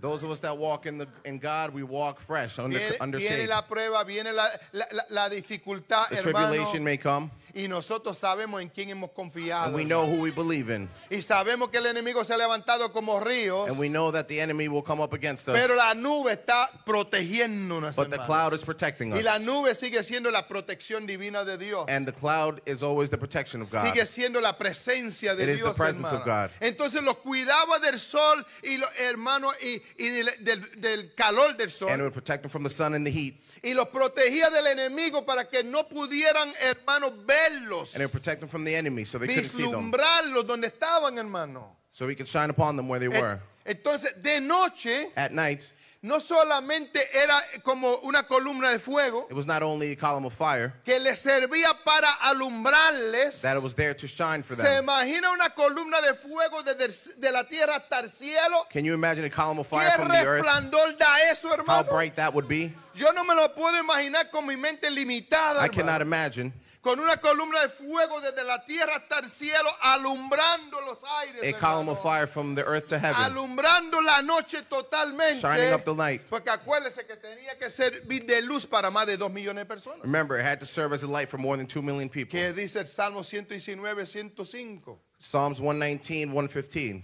[0.00, 3.18] Those of us that walk in the in God, we walk fresh under Viene, under
[3.18, 6.48] viene la prueba, viene la, la- la- dificultad, The hermano.
[6.50, 9.66] tribulation may come, Y nosotros sabemos en quién hemos confiado.
[9.66, 12.92] and we know who we believe in, Y sabemos que el enemigo se ha levantado
[12.92, 13.68] como ríos.
[13.68, 15.76] and we know that the enemy will come up against Pero us.
[15.78, 17.96] la nube está protegiéndonos.
[17.96, 21.56] But the cloud is protecting Y la us, nube sigue siendo la protección divina de
[21.58, 21.86] Dios.
[21.88, 23.82] and the cloud is always the protection of God.
[23.92, 25.76] Sigue siendo la presencia de It is the Dios.
[25.76, 26.24] presence of.
[26.24, 26.50] God.
[26.60, 31.70] Entonces los cuidaba del sol y los hermanos y, y del, del- del calor del
[31.70, 31.88] sol.
[31.90, 34.66] And it would protect them from the sun and the heat, y los protegía del
[34.66, 39.04] enemigo para que no pudieran, hermanos, verlos, and it would protect them from the enemy,
[39.04, 41.76] so they couldn't see them, vislumbrarlos donde estaban, hermano.
[41.92, 43.40] so he could shine upon them where they Eh, were.
[43.64, 45.72] Entonces, de noche At night,
[46.06, 50.32] no solamente era como una columna de fuego It was not only a column of
[50.32, 54.84] fire, que les servía para alumbrarles, that it was there to shine for se them.
[54.84, 58.66] imagina una columna de fuego desde de la tierra hasta el cielo.
[58.70, 60.44] Can you imagine a column of ¿Qué fire from the earth?
[60.44, 61.90] resplandor da eso, How hermano?
[61.90, 62.72] bright that would be?
[62.94, 65.56] Yo no me lo puedo imaginar con mi mente limitada.
[65.60, 65.72] I hermano.
[65.72, 66.52] cannot imagine
[66.86, 71.42] Con una columna de fuego desde la tierra hasta el cielo, alumbrando los aires.
[71.42, 73.20] a column of fire from the earth to heaven.
[73.24, 75.40] Alumbrando la noche totalmente.
[75.40, 76.22] Shining up the night.
[76.30, 80.02] Porque acuérdese que tenía que servir de luz para más de dos millones de personas.
[80.02, 82.38] Remember, it had to serve as a light for more than 2 million people.
[82.38, 84.96] Que dice el Salmo 119, 105.
[85.18, 87.02] Psalms 119, 115.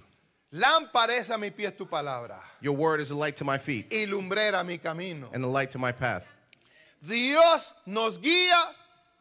[0.53, 3.90] Lámpara es a mi pies tu palabra Your word is a light to my feet
[3.90, 5.29] y lumbrera mi camino.
[5.33, 6.31] and a light to my path.
[7.05, 8.62] Dios nos guía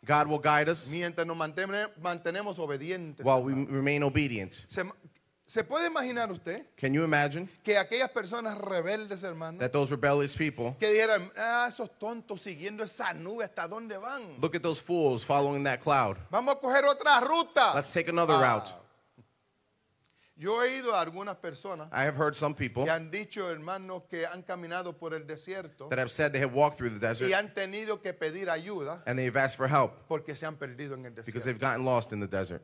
[0.06, 3.24] God will guide us mientras nos mantenemos obedientes.
[3.24, 4.54] while we remain obedient.
[4.68, 4.84] ¿Se,
[5.46, 10.36] se puede imaginar usted Can you imagine que aquellas personas rebeldes, hermano, that those rebellious
[10.36, 14.40] people, que dijeran, ah, esos tontos siguiendo esa nube, ¿hasta dónde van?
[14.42, 16.18] look at those fools following that cloud.
[16.32, 17.74] Vamos a coger otra ruta.
[17.76, 18.42] Let's take another Ah.
[18.42, 18.74] route.
[20.42, 24.04] Yo he ido a algunas personas I have heard some people que han dicho, hermanos,
[24.10, 27.10] que han caminado por el desierto that have said they have walked through the y
[27.10, 30.96] desert han tenido que pedir ayuda and they've asked for help porque se han perdido
[30.96, 31.44] en el because desierto.
[31.46, 32.64] they've gotten lost in the desert.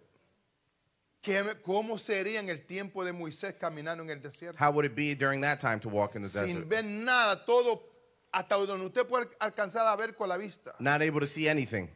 [1.21, 4.57] ¿Qué- ¿Cómo sería en el tiempo de Moisés caminando en el desierto?
[4.59, 6.67] How would it be during that time to walk in the Sin desert?
[6.69, 7.83] ver nada, todo
[8.31, 10.73] hasta donde usted puede alcanzar a ver con la vista.
[10.79, 11.89] Not able to see anything.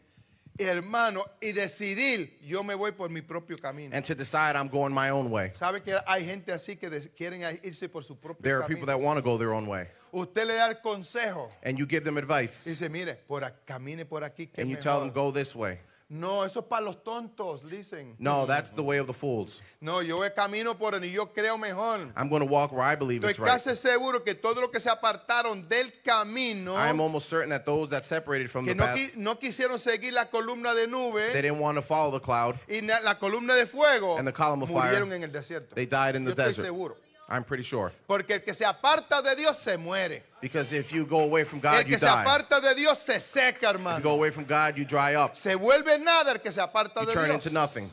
[0.66, 3.96] Hermano, y decidir, yo me voy por mi propio camino.
[3.96, 5.52] And to decide I'm going my own way.
[5.54, 8.86] ¿Sabe que hay gente así que des- quieren irse por su propio There are people
[8.86, 9.06] that camino?
[9.08, 9.88] want to go their own way.
[10.14, 14.06] Usted le da el consejo And you give them advice dice, mire, por ac- camine
[14.06, 15.80] por aquí que and you tell them go this way.
[16.14, 18.16] No, eso es para los tontos, dicen.
[18.20, 19.62] No, that's the way of the fools.
[19.80, 22.12] No, yo camino por y yo creo mejor.
[22.18, 23.48] I'm going to walk where I believe Estoy it's right.
[23.48, 27.64] casi seguro que todo lo que se apartaron del camino, I am almost certain that
[27.66, 30.88] those that separated from que the no, path, qui- no quisieron seguir la columna de
[31.32, 32.56] they didn't want to follow the cloud.
[32.68, 35.76] y la columna de fuego, And the column of fire, murieron en el desierto.
[35.76, 36.66] They died in the Yo estoy desert.
[36.66, 36.98] seguro.
[37.32, 37.92] I'm pretty sure.
[38.08, 40.24] Porque el que se aparta de Dios se muere.
[40.42, 42.12] Because if you go away from El God, que you se die.
[42.26, 44.10] aparta de Dios se seca, If you go hermano.
[44.12, 45.36] away from God, you dry up.
[45.36, 47.46] Se vuelve nada el que se aparta You de turn Dios.
[47.46, 47.90] into nothing.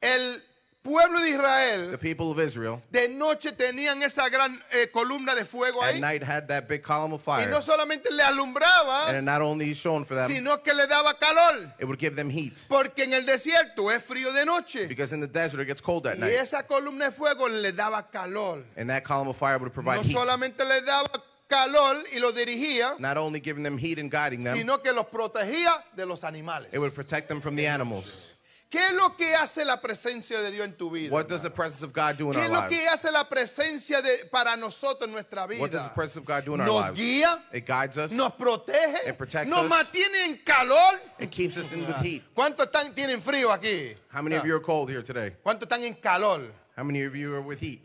[0.00, 0.42] El
[0.84, 5.44] pueblo de The Israel people of Israel de noche tenían esa gran eh, columna de
[5.46, 6.00] fuego at ahí.
[6.00, 7.50] night had that big column of Y fire.
[7.50, 11.18] no solamente le alumbraba, And it not only shone for them, sino que le daba
[11.18, 11.72] calor.
[11.78, 12.66] it would give them heat.
[12.68, 14.86] Porque en el desierto es frío de noche.
[14.86, 16.32] Because in the desert, it gets cold at Y night.
[16.34, 18.62] esa columna de fuego le daba calor.
[18.76, 20.14] And that column of fire would provide No heat.
[20.16, 21.08] solamente le daba
[21.48, 25.06] calor y lo dirigía, Not only giving them heat and guiding them, sino que los
[25.06, 26.68] protegía de los animales.
[26.72, 28.33] it would protect them from the animals.
[28.74, 31.08] ¿Qué es lo que hace la presencia de Dios en tu vida?
[31.12, 33.22] What does the presence of God do in ¿Qué our es lo que hace la
[33.28, 35.60] presencia de, para nosotros en nuestra vida?
[35.60, 36.98] What does the presence of God do in our Nos lives?
[36.98, 38.10] guía, It guides us.
[38.10, 39.70] nos protege, It protects nos us.
[39.70, 40.98] mantiene en calor.
[41.20, 42.22] It keeps us in with heat.
[42.34, 43.94] ¿Cuántos están, tienen frío aquí?
[44.12, 45.36] How many of you are cold here today?
[45.44, 46.42] ¿Cuántos están en calor?
[46.76, 47.80] How many of you are with heat?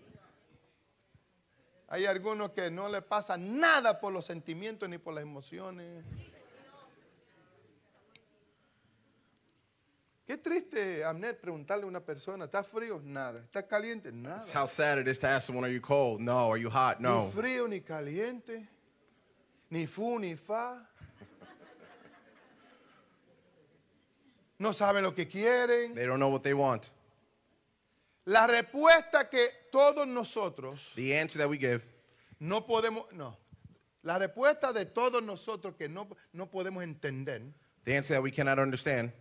[1.92, 6.04] Hay algunos que no le pasa nada por los sentimientos ni por las emociones.
[10.30, 13.02] Qué triste, Amnet, preguntarle a una persona, ¿está frío?
[13.04, 13.40] Nada.
[13.40, 14.12] ¿Está caliente?
[14.12, 14.36] Nada.
[14.36, 16.22] That's how sad it is to ask someone, are you cold?
[16.22, 16.52] No.
[16.52, 17.00] Are you hot?
[17.00, 17.26] No.
[17.26, 18.68] Ni frío ni caliente.
[19.72, 20.88] Ni fu ni fa.
[24.60, 25.96] No saben lo que quieren.
[25.96, 26.92] They don't know what they want.
[28.26, 31.84] La respuesta que todos nosotros The answer that we give,
[32.40, 33.36] no podemos, no.
[34.04, 37.42] La respuesta de todos nosotros que no, no podemos entender.
[37.84, 39.12] the answer that we cannot understand,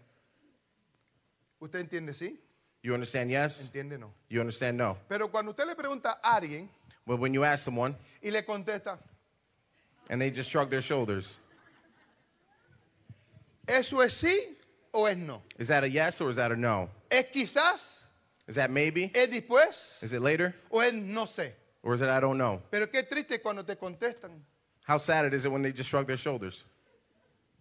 [1.60, 2.38] ¿Usted entiende sí?
[2.82, 4.12] you understand yes, Entiende no.
[4.28, 4.96] you understand no.
[5.08, 6.68] Pero cuando usted le pregunta a alguien
[7.06, 8.98] But when you ask someone y le contesta,
[10.10, 11.38] and they just shrug their shoulders,
[13.66, 14.56] ¿eso es sí
[14.92, 15.42] o es no?
[15.58, 16.88] is that a yes or is that a no?
[17.10, 17.94] ¿Es quizás?
[18.46, 19.10] Is that maybe?
[19.14, 20.02] ¿Es después?
[20.02, 20.54] Is it later?
[20.70, 21.52] ¿O es no sé?
[21.82, 22.62] Or is it I don't know?
[22.70, 24.30] Pero qué triste cuando te contestan.
[24.86, 26.64] How sad it is it when they just shrug their shoulders?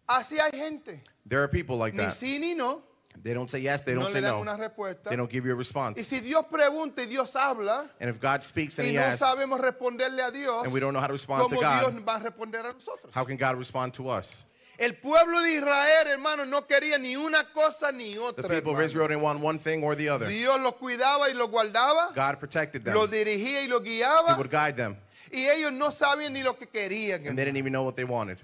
[0.10, 1.02] Así hay gente.
[1.26, 2.14] There are people like Ni that.
[2.14, 2.82] sí ni no.
[3.23, 4.41] They don't say yes, they don't le say dan no.
[4.41, 5.10] una respuesta.
[5.10, 6.03] They don't give you a Y response.
[6.03, 9.19] si Dios pregunta y Dios habla And if God speaks and y He no asks,
[9.21, 12.03] sabemos responderle a Dios, and we don't know how to respond to ¿cómo God, Dios
[12.08, 13.12] va a responder a nosotros?
[13.13, 14.45] how can God respond to us?
[14.80, 18.36] El pueblo de Israel, hermano, no quería ni una cosa ni The otra.
[18.47, 18.82] people of hermano.
[18.86, 20.27] Israel didn't want one thing or the other.
[20.30, 22.93] Dios los cuidaba y los guardaba, God protected them.
[22.93, 24.95] los dirigía y los He guiaba, would guide them.
[25.32, 27.25] y ellos no sabían ni lo que querían.
[27.27, 28.38] And they didn't even know what they wanted.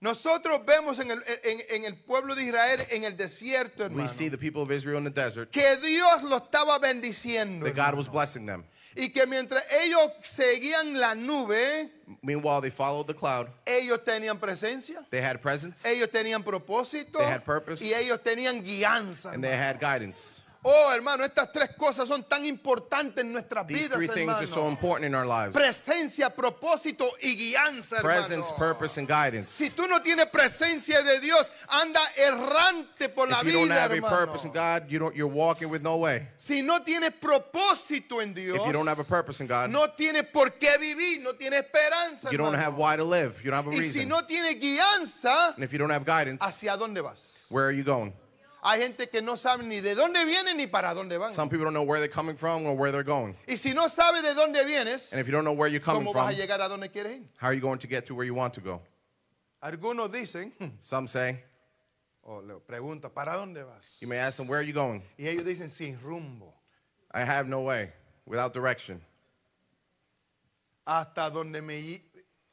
[0.00, 4.08] Nosotros vemos en el, en- en el pueblo de Israel en el desierto, We hermano,
[4.08, 7.64] see the people of Israel in the desert que Dios lo estaba bendiciendo.
[7.64, 7.96] that God hermano.
[7.96, 8.64] was blessing them.
[8.94, 11.90] Y que mientras ellos seguían la nube,
[12.22, 13.48] Meanwhile, they followed the cloud.
[13.66, 17.82] ellos tenían presencia, They had presence ellos tenían propósito They had purpose.
[17.82, 19.32] y ellos tenían guianza.
[19.32, 19.66] and they hermano.
[19.66, 20.42] had guidance.
[20.68, 24.46] Oh, hermano, estas tres cosas son tan importantes en nuestras These vidas, three things are
[24.48, 24.70] so hermano.
[24.70, 28.56] important in our lives Presencia, propósito y guianza, presence, hermano.
[28.58, 29.52] purpose, and guidance.
[29.54, 33.80] Si tú no tienes presencia de Dios, anda errante por la If you don't vida,
[33.80, 34.16] have a hermano.
[34.16, 36.26] purpose in God, you don't, you're walking with no way.
[36.36, 39.86] Si no tienes propósito en Dios, If you don't have a purpose in God, no
[39.96, 42.58] tienes por qué vivir, no tienes esperanza, you don't hermano.
[42.64, 43.40] have why to live.
[43.44, 44.08] You don't have a Y si reason.
[44.08, 47.20] no tienes guianza, And if you don't have guidance, ¿hacia dónde vas?
[47.50, 48.12] where are you going?
[48.68, 51.32] Hay gente que no sabe ni de dónde vienen ni para dónde van.
[51.32, 53.36] Some people don't know where they're coming from or where they're going.
[53.46, 56.02] Y si no sabes de dónde vienes, And if you don't know where you're coming
[56.02, 57.22] ¿cómo vas a from, llegar a donde quieres ir?
[57.36, 58.82] how are you going to get to where you want to go?
[59.62, 61.44] Algunos dicen, hmm, Some say,
[62.24, 63.98] o le pregunto, ¿para dónde vas?
[64.00, 65.00] you may ask them, where are you going?
[65.16, 66.52] Y ellos dicen, sin rumbo.
[67.14, 67.92] I have no way,
[68.26, 69.00] without direction.
[70.84, 72.00] Hasta donde, me,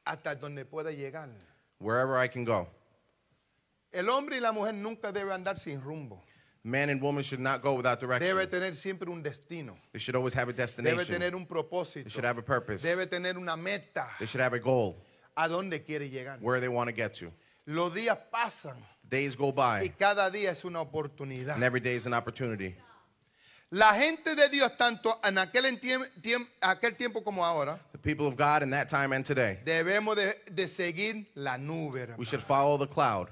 [0.05, 1.27] hasta donde pueda llegar.
[1.79, 2.67] Wherever I can go.
[3.93, 6.21] El hombre y la mujer nunca deben andar sin rumbo.
[6.65, 8.49] Man and woman should not go without Debe direction.
[8.49, 9.77] tener siempre un destino.
[9.91, 11.05] They should always have a Debe destination.
[11.19, 12.03] tener un propósito.
[12.05, 12.81] They should have a purpose.
[12.83, 14.07] Debe tener una meta.
[14.17, 14.95] They should have a goal,
[15.35, 16.39] A dónde quiere llegar.
[16.41, 17.31] where they want to get to.
[17.65, 18.75] Los días pasan
[19.07, 21.55] Days go y by, cada día es una oportunidad.
[21.55, 22.75] and every day is an opportunity.
[23.71, 28.35] La gente de Dios, tanto en aquel, tiemp- aquel tiempo como ahora, The people of
[28.37, 32.17] God in that time and today, debemos de, de seguir la nube, hermano.
[32.19, 33.29] we should follow the cloud,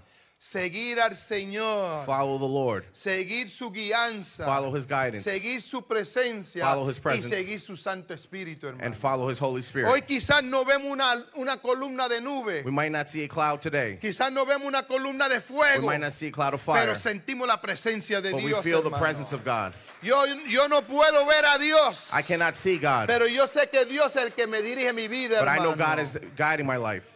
[0.51, 6.65] seguir al Señor, follow the Lord, seguir su guianza, follow His guidance, seguir su presencia
[6.65, 7.29] Follow His y presence.
[7.29, 8.83] seguir su Santo Espíritu, hermano.
[8.83, 10.05] and follow His Holy Hoy Spirit.
[10.07, 13.99] quizás no vemos una, una columna de nube, We might not see a cloud today.
[14.01, 16.95] quizás no vemos una columna de We fuego, might not see a cloud of pero
[16.95, 18.63] fire, sentimos la presencia de but we Dios.
[18.63, 18.97] feel the hermano.
[19.03, 19.73] presence of God.
[20.01, 23.85] Yo, yo no puedo ver a Dios, I cannot see God, pero yo sé que
[23.85, 25.95] Dios es el que me dirige mi vida, but I know hermano.
[25.97, 27.15] God is guiding my life.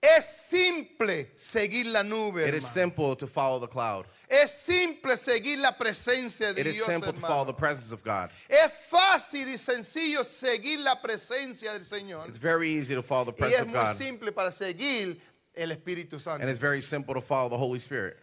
[0.00, 2.72] Es simple seguir la nube, It is hermano.
[2.74, 4.06] simple to follow the cloud.
[4.30, 8.04] Es simple seguir la presencia de It is Dios, simple to follow the presence of
[8.04, 8.30] God.
[8.48, 12.28] Es fácil y sencillo seguir la presencia del Señor.
[12.28, 15.20] It's very easy to follow the Y presence es of muy God, simple para seguir
[15.56, 16.42] el Espíritu Santo.
[16.42, 18.18] and it's very simple to follow the Holy Spirit.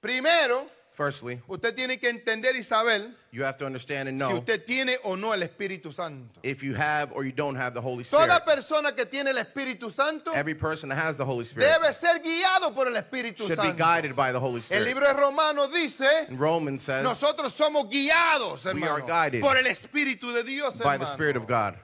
[0.00, 0.66] Primero,
[0.98, 4.66] Firstly, usted tiene que entender y saber you have to understand and si know usted
[4.66, 6.40] tiene o no el Espíritu Santo.
[6.42, 8.26] if you have or you don't have the Holy Spirit.
[8.26, 11.92] Toda persona que tiene el Espíritu Santo Every person that has the Holy Spirit debe
[11.94, 13.74] ser guiado por el Espíritu should be Santo.
[13.78, 14.84] guided by the Holy El Spirit.
[14.88, 19.56] libro de Romanos dice, And Romans says, nosotros somos guiados, We are hermano, guided por
[19.56, 21.12] el Espíritu de Dios, by the hermano.
[21.14, 21.76] Spirit of God,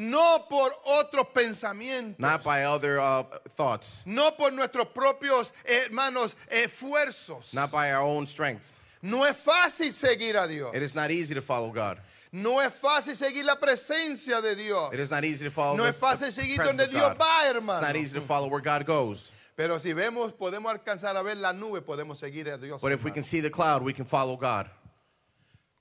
[0.00, 2.18] No por otros pensamientos.
[2.18, 7.52] not by other uh, thoughts, no por nuestros propios hermanos esfuerzos.
[7.52, 8.78] not by our own strength.
[9.02, 10.74] No es fácil seguir a Dios.
[10.74, 11.98] It is not easy to follow God.
[12.32, 14.92] No es fácil seguir la presencia de Dios.
[14.92, 17.80] It is not easy to follow No es fácil seguir donde Dios va, It's hermano.
[17.80, 19.30] not easy to follow where God goes.
[19.56, 22.80] Pero si vemos, podemos alcanzar a ver la nube, podemos seguir a Dios.
[22.80, 23.14] But if we hermano.
[23.14, 24.70] can see the cloud, we can follow God.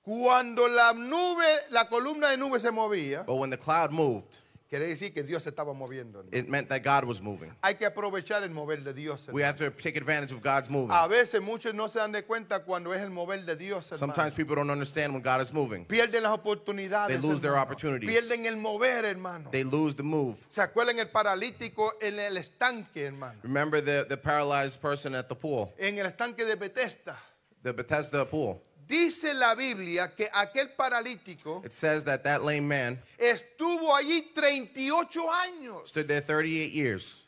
[0.04, 4.88] Cuando la nube, la columna de nube se movía, But when the cloud moved, quiere
[4.88, 6.24] decir que Dios se estaba moviendo.
[6.32, 7.52] it meant that God was moving.
[7.62, 9.28] Hay que aprovechar el mover de Dios.
[9.32, 10.92] We have to take advantage of God's moving.
[10.96, 13.86] A veces muchos no se dan de cuenta cuando es el mover de Dios.
[13.92, 13.98] hermano.
[13.98, 15.86] Sometimes people don't understand when God is moving.
[15.86, 17.08] Pierden las oportunidades.
[17.10, 17.64] They lose their hermano.
[17.72, 18.10] opportunities.
[18.10, 19.50] Pierden el mover, hermano.
[19.52, 20.38] They lose the move.
[20.50, 23.38] ¿Se acuerdan el paralítico en el estanque, hermano?
[23.44, 27.18] Remember the, the paralyzed person at the pool, En el estanque de Bethesda.
[27.62, 28.60] the Bethesda pool.
[28.90, 35.32] Dice la Biblia que aquel paralítico It says that that lame man estuvo allí 38
[35.32, 35.88] años.
[35.90, 37.22] stood there 38 years.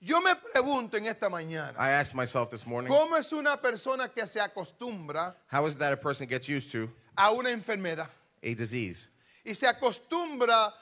[0.00, 4.08] Yo me pregunto en esta mañana, I asked myself this morning, ¿cómo es una persona
[4.08, 8.08] que se acostumbra how is it that a person gets used to a una enfermedad
[8.42, 9.08] a disease
[9.44, 10.72] y se acostumbra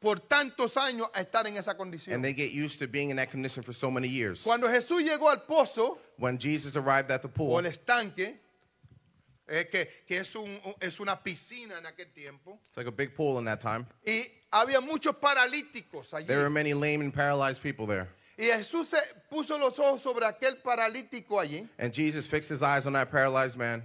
[0.00, 2.22] por tantos años a estar en esa and condición?
[2.22, 4.42] they get used to being in that condition for so many years?
[4.42, 8.36] Cuando Jesús llegó al pozo When Jesus arrived at the o pool, el estanque,
[9.50, 13.14] eh, que, que es, un, es una piscina en aquel tiempo, it's like a big
[13.14, 13.84] pool in that time.
[14.06, 16.26] y había muchos paralíticos allí.
[16.26, 18.08] There were many lame and paralyzed people there.
[18.38, 18.96] Y Jesús se
[19.28, 23.58] puso los ojos sobre aquel paralítico allí And Jesus fixed his eyes on that paralyzed
[23.58, 23.82] man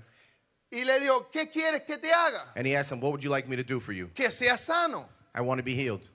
[0.71, 2.51] y le dijo, ¿qué quieres que te haga?
[2.55, 4.07] and he asked him, What would you like me to do for you?
[4.13, 5.09] Que sea sano.
[5.33, 6.07] I want to be healed.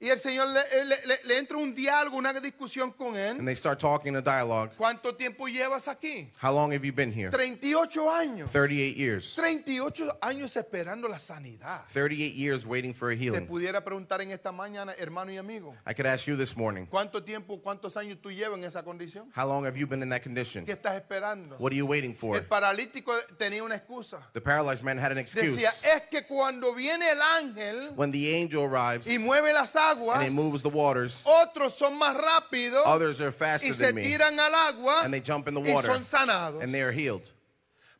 [0.00, 3.44] Y el Señor le, le- le- le entra un diálogo, una discusión con And él.
[3.44, 4.70] they start talking a dialogue.
[4.76, 6.30] ¿Cuánto tiempo llevas aquí?
[6.40, 7.30] How long have you been here?
[7.32, 8.48] 38 años.
[8.52, 9.34] 38 years.
[9.34, 11.82] 38 años esperando la sanidad.
[11.92, 13.48] 38 years waiting for a Te healing.
[13.48, 17.24] pudiera preguntar en esta mañana, hermano y amigo, I could ask you this morning, ¿cuánto
[17.24, 19.32] tiempo, cuántos años tú llevas en esa condición?
[19.36, 20.64] how long have you been in that condition?
[20.64, 21.56] ¿Qué estás esperando?
[21.58, 22.36] What are you waiting for?
[22.36, 24.20] El paralítico tenía una excusa.
[24.32, 25.56] The paralyzed man had an excuse.
[25.56, 29.74] Decía, es que cuando viene el ángel When the angel arrives y and mueve las
[29.90, 33.94] aguas, he moves the waters, otros son más rápidos others are y faster se than
[33.94, 36.62] me tiran al agua and they jump in the y water son sanados.
[36.62, 37.28] and they are healed.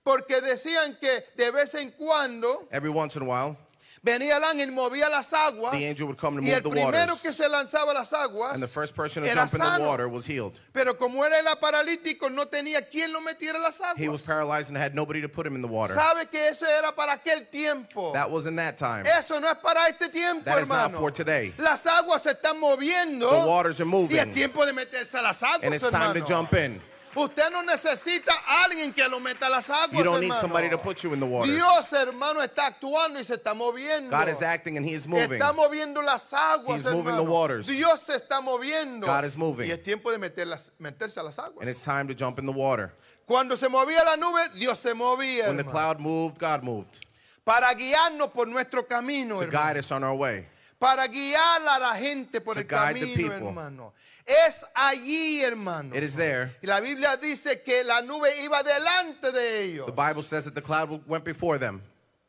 [0.04, 3.56] Porque decían que de vez en cuando Every once in a while,
[4.02, 6.70] venía el ángel movía las aguas The angel would come to y move el the
[6.70, 7.20] primero waters.
[7.22, 9.86] que se lanzaba las aguas and the first person to era jump in the sano.
[9.88, 10.60] water was healed.
[10.72, 14.22] Pero como era el paralítico, no tenía quien lo metiera las He was aguas.
[14.22, 15.94] paralyzed and had nobody to put him in the water.
[15.94, 18.12] ¿Sabe que eso era para aquel tiempo?
[18.12, 19.04] That was in that time.
[19.06, 20.98] Eso no es para este tiempo, That is not hermano.
[21.00, 21.54] for today.
[21.58, 23.28] Las aguas se están moviendo.
[23.30, 24.18] The waters are Y moving.
[24.18, 26.26] es tiempo de meterse a las aguas, And it's time to hermano.
[26.26, 26.80] jump in.
[27.14, 30.40] Usted no necesita a alguien que lo meta a las aguas, You don't need hermano.
[30.40, 31.54] somebody to put you in the waters.
[31.54, 34.10] Dios, hermano, está actuando y se está moviendo.
[34.10, 35.40] God is acting and He is moving.
[35.40, 37.24] Está moviendo las aguas, He's moving hermano.
[37.24, 37.66] the waters.
[37.66, 39.06] Dios se está moviendo.
[39.06, 39.68] God is moving.
[39.68, 41.60] Y es tiempo de meterlas- meterse a las aguas.
[41.60, 42.92] And it's time to jump in the water.
[43.26, 45.70] Cuando se movía la nube, Dios se movía, When the hermano.
[45.70, 46.98] cloud moved, God moved
[47.44, 49.50] Para guiarnos por nuestro camino, to hermano.
[49.66, 50.46] guide us on our way.
[50.78, 53.92] Para guiar a la gente por el the camino, hermano.
[54.24, 55.94] Es allí, hermano.
[55.94, 56.52] It is there.
[56.62, 59.86] Y la Biblia dice que la nube iba delante de ellos.
[59.86, 61.82] The Bible says that the cloud went before them.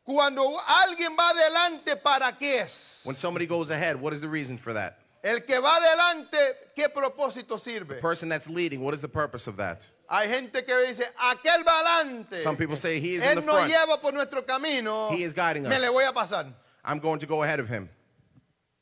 [0.04, 3.02] Cuando alguien va adelante, ¿para qué es?
[3.04, 4.98] When somebody goes ahead, what is the reason for that?
[5.24, 6.38] El que va adelante,
[6.76, 7.96] ¿qué propósito sirve?
[7.96, 9.86] The person that's leading, what is the purpose of that?
[10.10, 12.42] Hay gente que dice, aquel va adelante.
[12.42, 13.72] Some people say he is in Él the nos front.
[13.72, 15.10] lleva por nuestro camino.
[15.12, 16.52] He is guiding Me le voy a pasar.
[16.84, 17.90] I'm going to go ahead of him.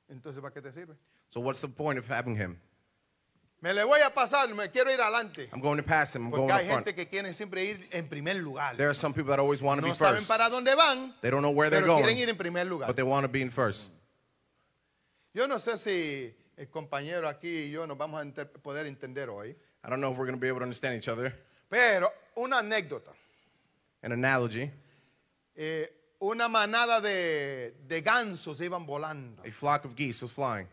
[0.09, 0.95] Entonces, ¿para qué te sirve?
[1.29, 2.57] So what's the point of having him?
[3.59, 5.49] Me le voy a pasar, me quiero ir adelante.
[5.51, 6.25] I'm going to pass him.
[6.25, 6.85] I'm going Porque up hay front.
[6.85, 8.77] gente que quiere siempre ir en primer lugar.
[8.77, 10.27] There are some people that always want to No be saben first.
[10.27, 12.87] para dónde van, They don't know where they're pero quieren ir going, en primer lugar.
[12.87, 13.89] but they want to be in first.
[15.33, 19.29] Yo no sé si el compañero aquí y yo nos vamos a enter- poder entender
[19.29, 21.33] hoy, I don't know if we're going to be able to understand each other.
[21.69, 23.11] pero una anécdota.
[24.03, 24.71] An analogy
[25.59, 25.89] Eh,
[26.19, 29.41] una manada de, de gansos iban volando.
[29.43, 30.67] a flock of geese was flying.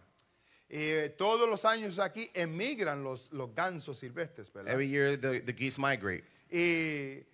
[0.68, 4.72] Eh, todos los años aquí emigran los, los gansos silvestres, ¿verdad?
[4.72, 6.24] Every year, the, the geese migrate.
[6.50, 7.24] Y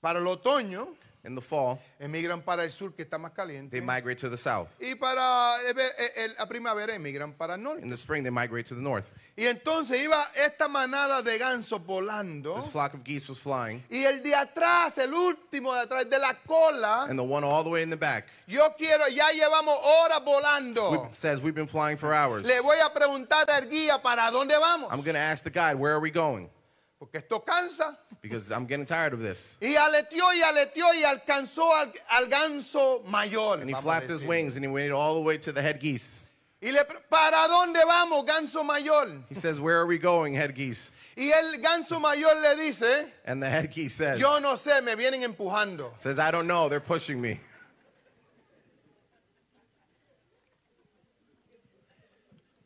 [0.00, 3.70] para el otoño In the fall, emigran para el sur que está más caliente.
[3.72, 4.68] they migrate to the south.
[4.80, 7.82] Y para eh, el- eh, el- la primavera emigran para el norte.
[7.82, 9.04] In the spring, they migrate to the north.
[9.36, 12.54] Y entonces iba esta manada de gansos volando.
[12.56, 16.18] This flock of geese was flying, Y el de atrás, el último de atrás, de
[16.18, 19.78] la cola, and the one all the way in the back yo quiero, ya llevamos
[19.82, 20.90] horas volando.
[20.90, 22.46] we- says, We've been flying for hours.
[22.46, 24.90] Le voy a preguntar al guía para dónde vamos.
[24.90, 26.48] I'm going to ask the guide, Where are we going?
[27.00, 27.96] Porque esto cansa.
[28.20, 29.56] Because I'm getting tired of this.
[29.58, 33.60] Y aleteó y aleteó y alcanzó al, al ganso mayor.
[33.60, 36.20] And he flapped his wings and he went all the way to the head geese.
[36.62, 39.24] Y le ¿para dónde vamos, ganso mayor?
[39.30, 40.90] He says, Where are we going, head geese?
[41.16, 44.94] Y el ganso mayor le dice, And the head geese says, yo no sé, me
[44.94, 45.98] vienen empujando.
[45.98, 47.40] says, I don't know, they're pushing me.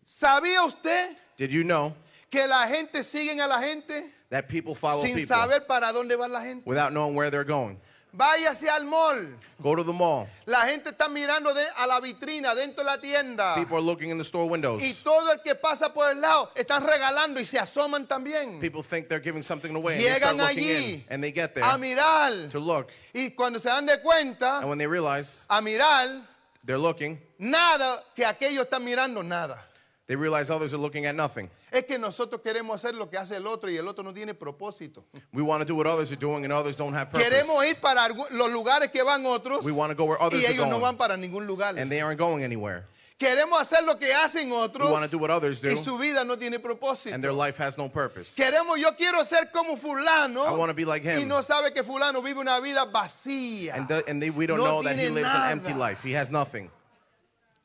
[0.05, 1.95] ¿Sabía usted Did you know
[2.31, 6.19] que la gente sigue a la gente that people follow sin people saber para dónde
[6.19, 6.63] va la gente?
[6.67, 7.79] without knowing where they're going?
[8.17, 9.27] Váyase al mall.
[9.61, 10.29] Go to the mall.
[10.47, 13.57] La gente está mirando de- a la vitrina dentro de la tienda.
[13.57, 14.83] People are looking in the store windows.
[14.85, 18.61] Y todo el que pasa por el lado están regalando y se asoman también.
[18.61, 21.33] People think they're giving something away and they start Llegan looking in allí and they
[21.33, 22.51] get there a mirar.
[22.51, 22.91] to look.
[23.13, 26.23] Y cuando se dan de cuenta, And when they realize a mirar,
[26.65, 29.59] they're looking, nada que aquellos están mirando, nada.
[30.07, 31.49] They realize others are looking at nothing.
[31.73, 34.35] Es que nosotros queremos hacer lo que hace el otro y el otro no tiene
[34.35, 35.05] propósito.
[35.33, 37.29] We want to do what others are doing and others don't have purpose.
[37.31, 40.47] Queremos ir para los lugares que van otros We want to go where others y
[40.47, 41.77] are ellos no van going para ningún lugar.
[41.79, 42.87] and they aren't going anywhere.
[43.17, 45.97] Queremos hacer lo que hacen We otros want to do what others do y su
[45.97, 47.15] vida no tiene propósito.
[47.15, 48.35] and their life has no purpose.
[48.35, 51.21] Queremos, yo quiero ser como fulano I be like him.
[51.21, 53.75] y no sabe que fulano vive una vida vacía.
[53.77, 55.45] And, th- and they, we don't No know that he lives nada.
[55.47, 56.03] an empty life.
[56.03, 56.71] He has nothing.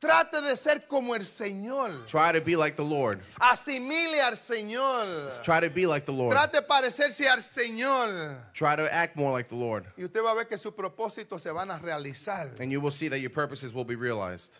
[0.00, 2.06] Trate de ser como el Señor.
[2.06, 3.20] Try to be like the Lord.
[3.38, 5.30] Asimile al Señor.
[5.42, 6.32] Try to be like the Lord.
[6.32, 8.36] Trate de parecerse al Señor.
[8.54, 9.84] Try to act more like the Lord.
[9.98, 12.48] Y usted va a ver que sus propósitos se van a realizar.
[12.60, 14.58] And you will see that your purposes will be realized.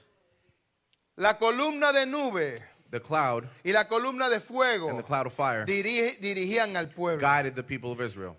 [1.16, 2.60] La columna de nube
[2.90, 6.88] The cloud y la columna de fuego and the cloud of fire dirige- dirigían al
[6.88, 7.20] pueblo.
[7.20, 8.36] guided the people of Israel.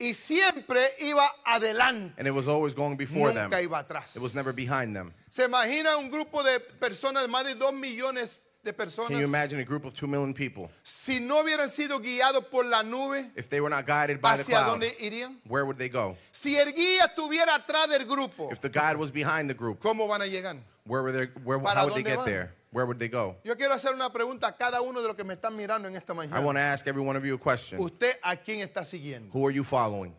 [0.00, 2.14] Y siempre iba adelante.
[2.16, 3.50] And it was always going before them.
[3.50, 4.14] Nunca iba atrás.
[4.14, 5.12] It was never behind them.
[5.30, 9.22] ¿Se imagina un grupo de personas, más de dos millones de Can you personas?
[9.22, 10.70] imagine a group of two million people?
[10.82, 14.42] Si no hubieran sido guiados por la nube, If they were not guided by the
[14.42, 15.38] ¿hacia cloud, dónde irían?
[15.48, 16.16] where would they go?
[16.32, 20.08] Si el guía estuviera atrás del grupo, If the guide was behind the group, ¿cómo
[20.08, 20.56] van a llegar?
[20.84, 22.26] where were they, where, ¿Para how would they dónde get van?
[22.26, 22.54] there?
[22.70, 23.36] Where would they go?
[23.44, 25.96] Yo quiero hacer una pregunta a cada uno de los que me están mirando en
[25.96, 26.52] esta I want mañana.
[26.52, 27.80] to ask every one of you a question.
[27.80, 29.30] ¿Usted a quién está siguiendo?
[29.32, 30.14] Who are you following?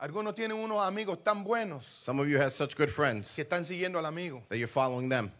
[0.00, 3.64] Algunos tienen unos amigos tan buenos Some of you have such good friends que están
[3.64, 4.42] siguiendo al amigo.
[4.48, 5.32] that you're following them.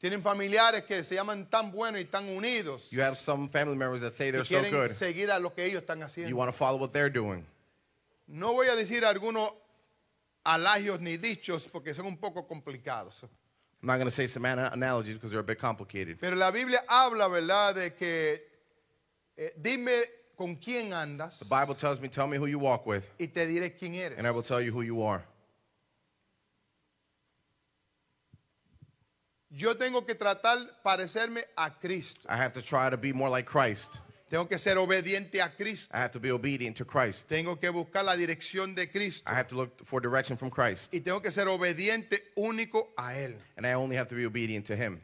[0.00, 2.88] Tienen familiares que se llaman tan buenos y tan unidos.
[2.90, 4.90] You have some family members that say they're so quieren good.
[4.92, 6.34] seguir a lo que ellos están You haciendo.
[6.36, 7.44] want to follow what they're doing.
[8.28, 9.52] No voy a decir algunos
[10.44, 13.24] alagios ni dichos porque son un poco complicados.
[13.82, 16.18] I'm not going to say some ana- analogies because they're a bit complicated.
[16.20, 18.40] Pero la Biblia habla, ¿verdad?, de que
[19.36, 20.02] eh, dime
[20.38, 23.44] con quién andas The Bible tells me, tell me who you walk with, y te
[23.46, 24.16] diré quién eres.
[24.16, 25.22] and I will tell you who you are.
[29.50, 32.20] Yo tengo que tratar parecerme a Cristo.
[32.28, 33.98] I have to try to be more like Christ.
[34.30, 35.88] Tengo que ser obediente a Cristo.
[35.92, 37.28] I have to be obedient to Christ.
[37.28, 39.22] Tengo que buscar la dirección de Cristo.
[39.26, 40.92] I have to look for direction from Christ.
[40.92, 43.36] Y tengo que ser obediente único a Él.
[43.56, 45.00] And I only have to be obedient to Him.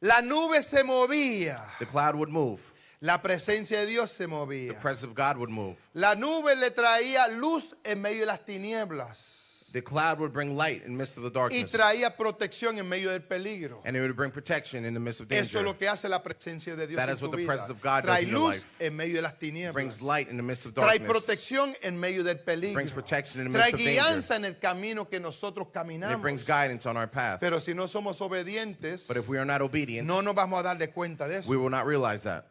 [0.00, 1.60] La nube se movía.
[1.78, 2.60] The cloud would move,
[3.00, 4.80] La presencia de Dios se the movía.
[4.80, 5.76] presence of God would move.
[5.94, 9.36] La nube le traía luz en medio de las tinieblas.
[9.70, 12.88] The cloud would bring light in the midst of the Y darkness, traía protección en
[12.88, 13.82] medio del peligro.
[13.84, 15.62] and it would bring protection in the midst of Eso es danger.
[15.62, 18.04] lo que hace la presencia de Dios That en is what the presence of God
[18.06, 18.80] does Trae in your luz life.
[18.80, 19.74] en medio de las tinieblas.
[19.74, 21.10] brings light in the midst of Trae darkness.
[21.12, 22.72] protección en medio del peligro.
[22.74, 24.02] brings protection in the Trae midst of danger.
[24.02, 26.22] guianza en el camino que nosotros And it caminamos.
[26.22, 27.38] brings guidance on our path.
[27.38, 30.62] Pero si no somos obedientes, But if we are not obedient, no nos vamos a
[30.62, 31.48] dar de cuenta de eso.
[31.48, 32.46] we will not realize that.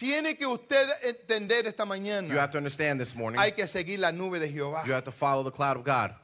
[0.00, 2.34] Tiene que usted entender esta You mañana.
[2.40, 4.82] have to understand this morning, Hay que seguir la nube de Jehová.
[4.86, 6.14] you have to follow the cloud of God.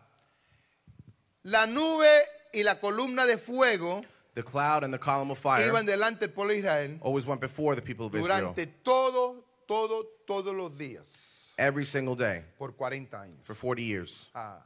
[1.42, 2.08] La nube
[2.54, 4.02] y la columna de fuego
[4.34, 7.40] The cloud and the column of fire iban delante del pueblo de Israel always went
[7.40, 12.72] before the people of Israel durante todo, todo, todos los días every single day por
[12.72, 13.44] 40 años.
[13.44, 14.30] for 40 years.
[14.34, 14.62] Ah.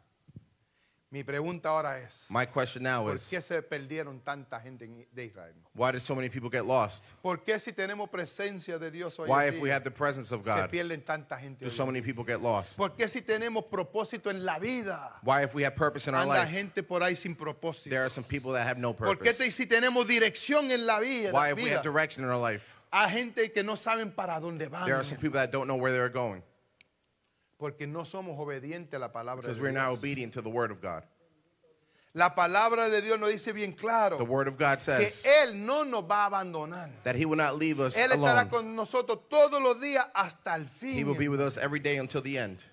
[1.13, 5.05] Mi pregunta ahora es, My question now ¿por is qué se perdieron tanta gente en-
[5.13, 5.55] de Israel?
[5.75, 7.15] why did so many people get lost?
[7.21, 9.91] ¿Por qué si tenemos presencia de Dios hoy Why, en if we día, have the
[9.91, 11.65] presence of se God, pierden tanta gente?
[11.65, 12.07] do hoy so en many día?
[12.15, 12.77] people get lost?
[12.77, 15.19] ¿Por qué si tenemos propósito en la vida?
[15.25, 17.91] Why, if we have purpose in our Anda life, gente por ahí sin propósito.
[17.91, 19.51] there are some people that have no ¿Por qué te- purpose?
[19.51, 21.33] si tenemos dirección en la vida?
[21.33, 24.39] Why, if we vida, have direction in our life, hay gente que no saben para
[24.39, 24.85] dónde van.
[24.87, 26.41] there are some people that don't know where they're going
[27.61, 29.83] Porque no somos obedientes a la palabra because de we're Dios.
[29.85, 31.03] not obedient to the word of God.
[32.15, 35.55] La palabra de Dios nos dice bien claro The word of God que says Él
[35.55, 36.89] no nos va a abandonar.
[37.05, 38.49] that He will not leave us Él estará alone.
[38.51, 41.31] con nosotros todos los días hasta el He will be fin.
[41.31, 42.65] with us every day until the end.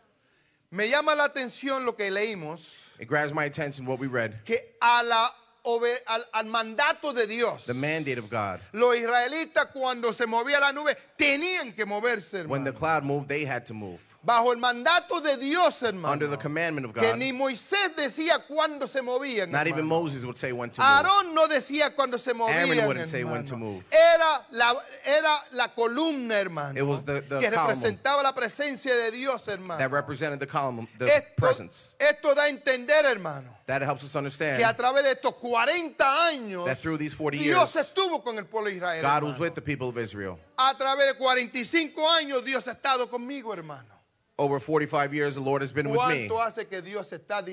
[0.71, 2.67] Me llama la atención lo que leímos,
[2.99, 4.43] It grabs my attention what we read.
[4.43, 5.29] que a la
[5.65, 8.59] obe- al, al mandato de Dios, The mandate of God.
[8.73, 12.79] los israelitas cuando se movía la nube tenían que moverse, When the hermano.
[12.79, 13.99] cloud moved, they had to move.
[14.27, 16.11] Bajo el mandato de Dios, hermano.
[16.11, 19.49] Under the commandment of que God, ni Moisés decía cuándo se movían.
[19.49, 20.01] not even hermano.
[20.01, 20.85] Moses would say when to move.
[20.85, 22.67] Aarón no decía cuando se movían.
[22.69, 23.49] Aaron wouldn't say when hermano.
[23.49, 23.85] to move.
[23.89, 24.75] Era la,
[25.05, 26.77] era la columna, hermano.
[26.77, 29.79] It was the- the que representaba la presencia de Dios, hermano.
[29.79, 31.93] That represented the column, the esto, presence.
[31.97, 36.27] esto da a entender, hermano, That helps us que a understand través de estos 40
[36.27, 39.01] años, that through these 40 Dios years, estuvo con el pueblo de Israel.
[39.01, 39.39] God was hermano.
[39.39, 40.37] with the people of Israel.
[40.57, 43.96] A través de 45 años, Dios ha estado conmigo, hermano.
[44.39, 46.29] Over 45 years, the Lord has been with me.
[46.29, 47.43] Hace que Dios está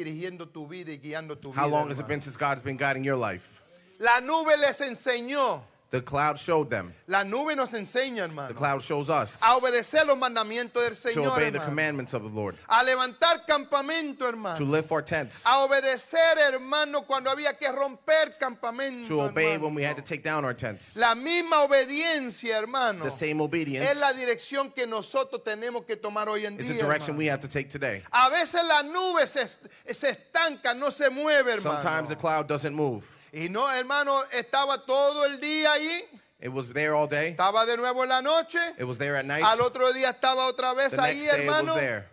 [0.53, 1.61] tu vida y guiando tu vida?
[1.61, 3.63] How long has it been since God's been guiding your life?
[3.99, 5.63] La nube les enseñó.
[5.95, 6.93] The cloud showed them.
[7.07, 11.21] La nube nos enseña, The hermano, cloud shows us a obedecer los mandamientos del to
[11.21, 11.65] Señor, obey the hermano.
[11.67, 14.57] commandments of the Lord, A levantar campamento, hermano.
[14.57, 16.19] to lift our tents, A obedecer,
[16.51, 19.07] hermano, cuando había que romper campamento.
[19.07, 19.67] to obey hermano.
[19.67, 20.97] when we had to take down our tents.
[20.97, 26.29] La misma obediencia, hermano, The same obedience es la dirección que nosotros tenemos que tomar
[26.29, 26.67] hoy en día.
[26.67, 27.19] the direction hermano.
[27.19, 28.03] we have to take today.
[28.13, 29.47] A veces la nube se,
[29.95, 31.81] se estanca, no se mueve, hermano.
[31.81, 33.05] Sometimes the cloud doesn't move.
[33.35, 36.05] Y no, hermano, estaba todo el día allí,
[36.41, 37.31] It was there all day.
[37.31, 39.45] estaba de nuevo en la noche, It was there at night.
[39.45, 42.09] al otro día estaba otra vez The ahí, next day it was hermano, there.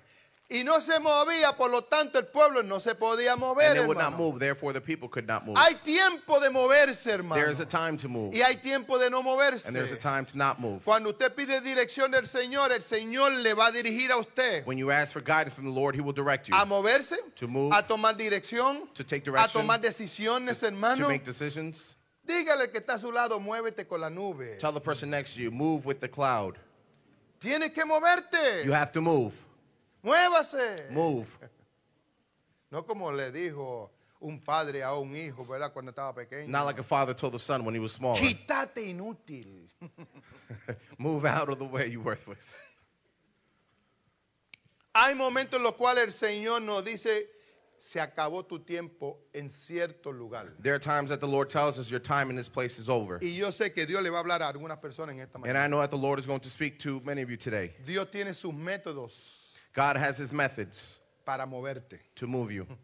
[0.52, 3.88] Y no se movía, por lo tanto el pueblo no se podía mover, And it
[3.88, 4.38] would not move.
[4.38, 5.58] Therefore, the people could not move.
[5.58, 9.10] Hay tiempo de moverse, hermano, There is a time to move, y hay tiempo de
[9.10, 9.66] no moverse.
[9.66, 10.84] and there's a time to not move.
[10.84, 14.78] Cuando usted pide dirección del Señor, el Señor le va a dirigir a usted When
[14.78, 17.72] you ask for guidance from the Lord, He will direct you a moverse, to move,
[17.74, 21.08] a tomar dirección, to take a direction, tomar decisiones, to hermano.
[21.08, 21.96] make decisions.
[22.28, 24.58] Dígale al que está a su lado, muévete con la nube.
[24.60, 26.58] Tell the person next to you, move with the cloud.
[27.40, 28.64] Tienes que moverte.
[28.64, 29.34] You have to move.
[30.04, 30.90] Muévase.
[30.92, 31.28] Move.
[32.72, 33.92] No como le dijo
[34.22, 35.74] un padre a un hijo, ¿verdad?
[35.74, 36.48] Cuando estaba pequeño.
[36.48, 38.20] Not like a father told the son when he was smaller.
[38.22, 39.68] Quítate inútil.
[40.98, 42.62] Move out of the way, you worthless.
[44.94, 47.28] Hay momentos en los cuales el Señor nos dice,
[47.80, 50.48] se acabó tu tiempo en cierto lugar.
[50.62, 53.18] There are times that the Lord tells us your time in this place is over.
[53.22, 55.46] Y yo sé que Dios le va a hablar a algunas personas en esta And
[55.46, 55.66] mañana.
[55.66, 57.74] I know that the Lord is going to speak to many of you today.
[57.86, 59.41] Dios tiene sus métodos
[59.74, 62.00] God has his methods para moverte.
[62.16, 62.68] to move you.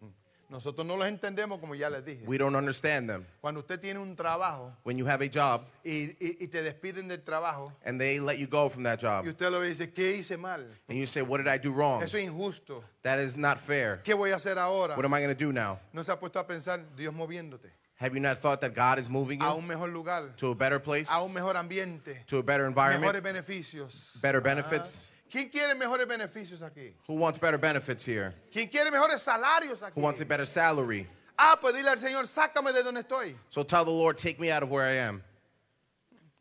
[0.49, 2.25] Nosotros no los entendemos como ya les dije.
[2.25, 3.25] We don't understand them.
[3.41, 7.09] Cuando usted tiene un trabajo When you have a job y, y- y te despiden
[7.09, 9.69] del trabajo and they let you go from that job, y usted lo ve y
[9.71, 10.65] dice, ¿qué hice mal?
[10.87, 12.01] and you say, What did I do wrong?
[12.01, 12.81] Eso es injusto.
[13.03, 14.01] That is not fair.
[14.05, 14.95] ¿Qué voy a hacer ahora?
[14.95, 15.79] What am I going to do now?
[15.91, 17.69] No se ha puesto a pensar Dios moviéndote
[17.99, 20.55] Have you not thought that God is moving a you un mejor lugar, to a
[20.55, 24.21] better place, a un mejor ambiente, to a better mejores environment, beneficios.
[24.21, 25.09] better benefits?
[25.11, 25.16] Ah.
[25.29, 26.93] ¿Quién quiere mejores beneficios aquí?
[27.07, 28.33] Who wants better benefits here?
[28.51, 29.93] ¿Quién quiere mejores salarios aquí?
[29.95, 31.07] Who wants a better salary?
[31.37, 33.35] Ah, pues dile al Señor, sácame de donde estoy.
[33.49, 35.21] So tell the Lord, take me out of where I am.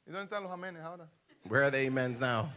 [0.06, 1.08] ¿Y dónde están los amenes ahora?
[1.48, 2.50] Where are the amens now?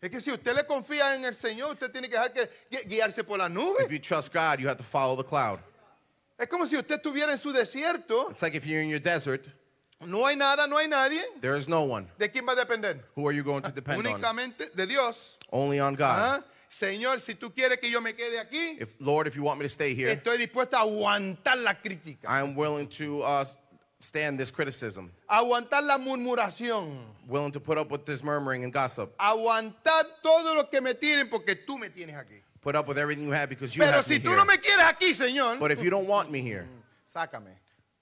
[0.00, 2.48] Es que si usted le confía en el Señor, usted tiene que dejar que
[2.86, 3.80] guiarse por la nube.
[3.80, 5.58] If you trust God, you have to follow the cloud.
[6.38, 9.48] Es como si usted estuviera en su desierto, It's like if you're in your desert,
[10.04, 11.22] no hay nada, no hay nadie.
[11.40, 12.06] there is no one.
[12.18, 13.00] ¿De quién va a depender?
[13.14, 14.04] Who are you going to depend on?
[14.04, 15.36] Únicamente de Dios.
[15.50, 16.18] Only on God.
[16.18, 19.58] Ah, Señor, si tú quieres que yo me quede aquí, If Lord, if you want
[19.58, 23.44] me to stay here, estoy dispuesto a aguantar la crítica, I am willing to uh,
[24.00, 29.16] stand this criticism, aguantar la murmuración, willing to put up with this murmuring and gossip,
[29.18, 32.42] aguantar todo lo que me tienen porque tú me tienes aquí.
[32.60, 34.36] put up with everything you have because you Pero have si me tú here.
[34.36, 36.66] no me quieres aquí, Señor, But if you don't want me here,
[37.14, 37.54] sácame.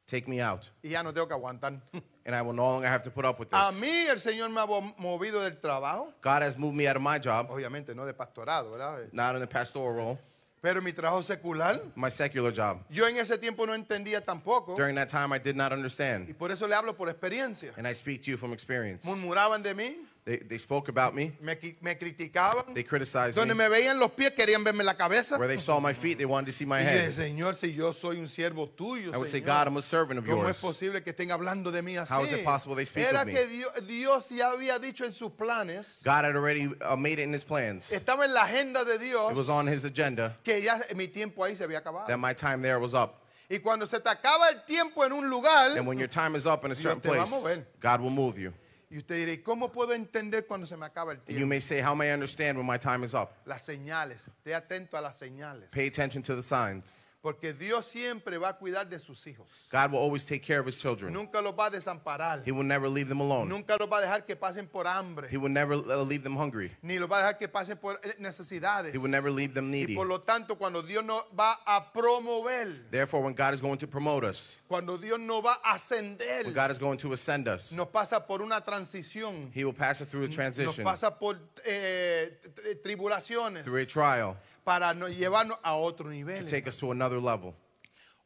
[0.06, 1.80] Take me out, Y ya no tengo que aguantar.
[2.26, 3.80] and I will no longer have to put up with A this.
[3.80, 7.02] mí el Señor me ha mo- movido del trabajo, God has moved me out of
[7.02, 9.08] my job, obviamente no de pastorado, ¿verdad?
[9.12, 10.18] not in the pastoral role,
[10.62, 12.78] Pero mi trabajo secular, my secular job.
[12.88, 14.74] yo en ese tiempo no entendía tampoco.
[14.74, 17.72] During that time, I did not Y understand, por eso le hablo por experiencia.
[17.76, 19.04] and I speak to you from experience.
[19.06, 19.96] Murmuraban de mí,
[20.26, 22.72] They, they spoke about me, me, qui- me criticaban.
[22.74, 23.68] they criticized Donde me.
[23.68, 25.36] me veían los pies querían verme la cabeza.
[25.36, 27.12] Where they saw my feet, they wanted to see my dije, head.
[27.12, 30.24] Señor, si yo soy un siervo tuyo, I would say, God, I'm a servant of
[30.24, 30.62] ¿cómo es yours.
[30.62, 32.08] posible que estén hablando de mí así?
[32.10, 33.34] How is it possible they speak Era of me?
[33.34, 37.24] que Dios, Dios ya había dicho en sus planes, God had already uh, made it
[37.24, 37.92] in his plans.
[37.92, 41.44] It estaba en la agenda de Dios, was on his agenda que ya mi tiempo
[41.44, 42.06] ahí se había acabado.
[42.06, 43.16] that my time there was up.
[43.50, 46.46] Y cuando se te acaba el tiempo en un lugar, And when your time is
[46.46, 47.66] up in a certain te va a place, mover.
[47.78, 48.54] God will move you.
[48.94, 51.48] Y usted dirá, cómo puedo entender cuando se me acaba el And you tiempo?
[51.48, 53.32] may say, How may I understand when my time is up?
[53.44, 55.68] Las señales, esté atento a las señales.
[55.72, 57.04] Pay attention to the signs.
[57.24, 59.46] Porque Dios siempre va a cuidar de sus hijos.
[59.70, 61.10] God will always take care of his children.
[61.10, 62.42] Nunca los va a desamparar.
[62.46, 63.48] He will never leave them alone.
[63.48, 65.26] Nunca los va a dejar que pasen por hambre.
[65.30, 66.70] He will never uh, leave them hungry.
[66.82, 68.92] Ni los va a dejar que pasen por eh, necesidades.
[68.94, 69.94] He will never leave them Y needy.
[69.94, 73.86] por lo tanto, cuando Dios nos va a promover, Therefore, when God is going to
[73.86, 77.72] promote us, cuando Dios nos va a ascender, when God is going to ascend us,
[77.72, 81.38] nos pasa por una transición, He will pass us through a nos transition, pasa por
[81.64, 86.46] eh, tri- tribulaciones through a trial, para no- llevarnos a otro to nivel.
[86.46, 87.54] take us to another level.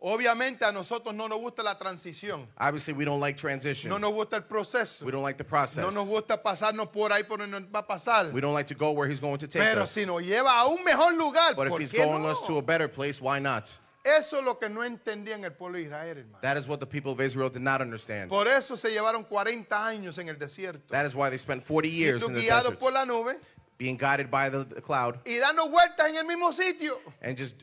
[0.01, 3.91] Obviamente a nosotros no nos gusta la transición, Obviously, we don't like transition.
[3.91, 5.83] no nos gusta el proceso, We don't like the process.
[5.83, 8.33] no nos gusta pasarnos por ahí por donde nos va a pasar.
[8.33, 9.91] We don't like to go where He's going to take Pero us.
[9.91, 12.29] si nos lleva a un mejor lugar, But if ¿por He's qué going no?
[12.31, 13.69] us to a better place, why not?
[14.05, 16.39] Eso es lo que no entendían el pueblo de Israel, hermano.
[16.43, 18.31] That is what the people of Israel did not understand.
[18.31, 20.87] Por eso se llevaron 40 años en el desierto.
[20.93, 23.37] That is why they spent 40 years in the desert, por la nube
[23.79, 26.99] being guided by the, the cloud y dando vueltas en el mismo sitio.
[27.23, 27.55] and just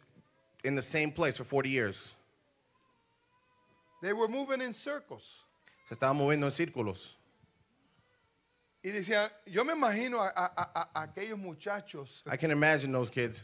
[0.63, 2.13] in the same place for 40 years.
[4.01, 5.24] They were moving in circles.
[5.89, 7.13] Se estaban moviendo en círculos.
[8.84, 12.22] Y decían, yo me imagino a, a- a- a aquellos muchachos.
[12.28, 13.41] I can imagine those kids.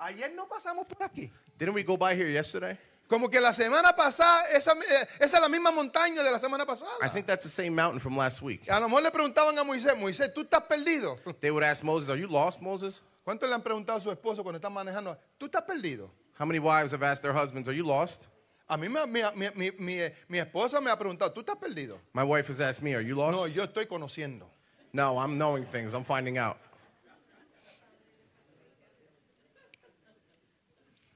[0.00, 1.30] Ayer no pasamos por aquí.
[1.58, 2.78] Didn't we go by here yesterday?
[3.10, 6.64] Como que la semana pasada, esa, eh, esa es la misma montaña de la semana
[6.64, 6.92] pasada.
[7.02, 8.70] I think that's the same mountain from last week.
[8.70, 11.18] A lo mejor le preguntaban a Moisés, Moisés, ¿tú estás perdido?
[11.40, 13.02] They would ask Moses, Are you lost, Moses?
[13.24, 15.18] ¿Cuántos le han preguntado a su esposo cuando están manejando?
[15.38, 16.08] ¿Tú estás perdido?
[16.38, 18.28] How many wives have asked their husbands, Are you lost?
[18.68, 21.98] A mí me- mi, mi- mi- mi- mi esposa me ha preguntado, ¿tú estás perdido?
[22.14, 23.36] My wife has asked me, Are you lost?
[23.36, 24.46] No, yo estoy conociendo.
[24.92, 25.94] No, I'm knowing things.
[25.94, 26.56] I'm finding out.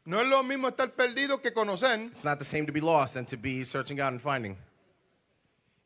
[0.07, 1.99] No es lo mismo estar perdido que conocer.
[2.11, 4.57] It's not the same to be lost than to be searching out and finding.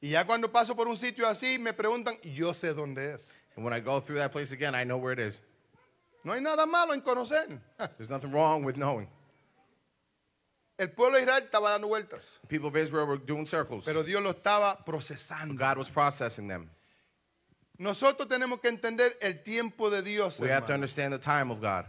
[0.02, 3.32] Y ya cuando paso por un sitio así, me preguntan, yo sé dónde es.
[3.56, 5.40] And when I go through that place again, I know where it is.
[6.24, 7.60] No hay nada malo en conocer.
[7.96, 9.08] There's nothing wrong with knowing.
[10.78, 13.84] El pueblo de Israel estaba dando vueltas, The people of Israel were doing circles.
[13.84, 15.56] pero Dios lo estaba procesando.
[15.58, 16.70] God was processing them.
[17.78, 20.38] Nosotros tenemos que entender el tiempo de Dios.
[20.40, 20.74] We have to hermano.
[20.74, 21.86] understand the time of God.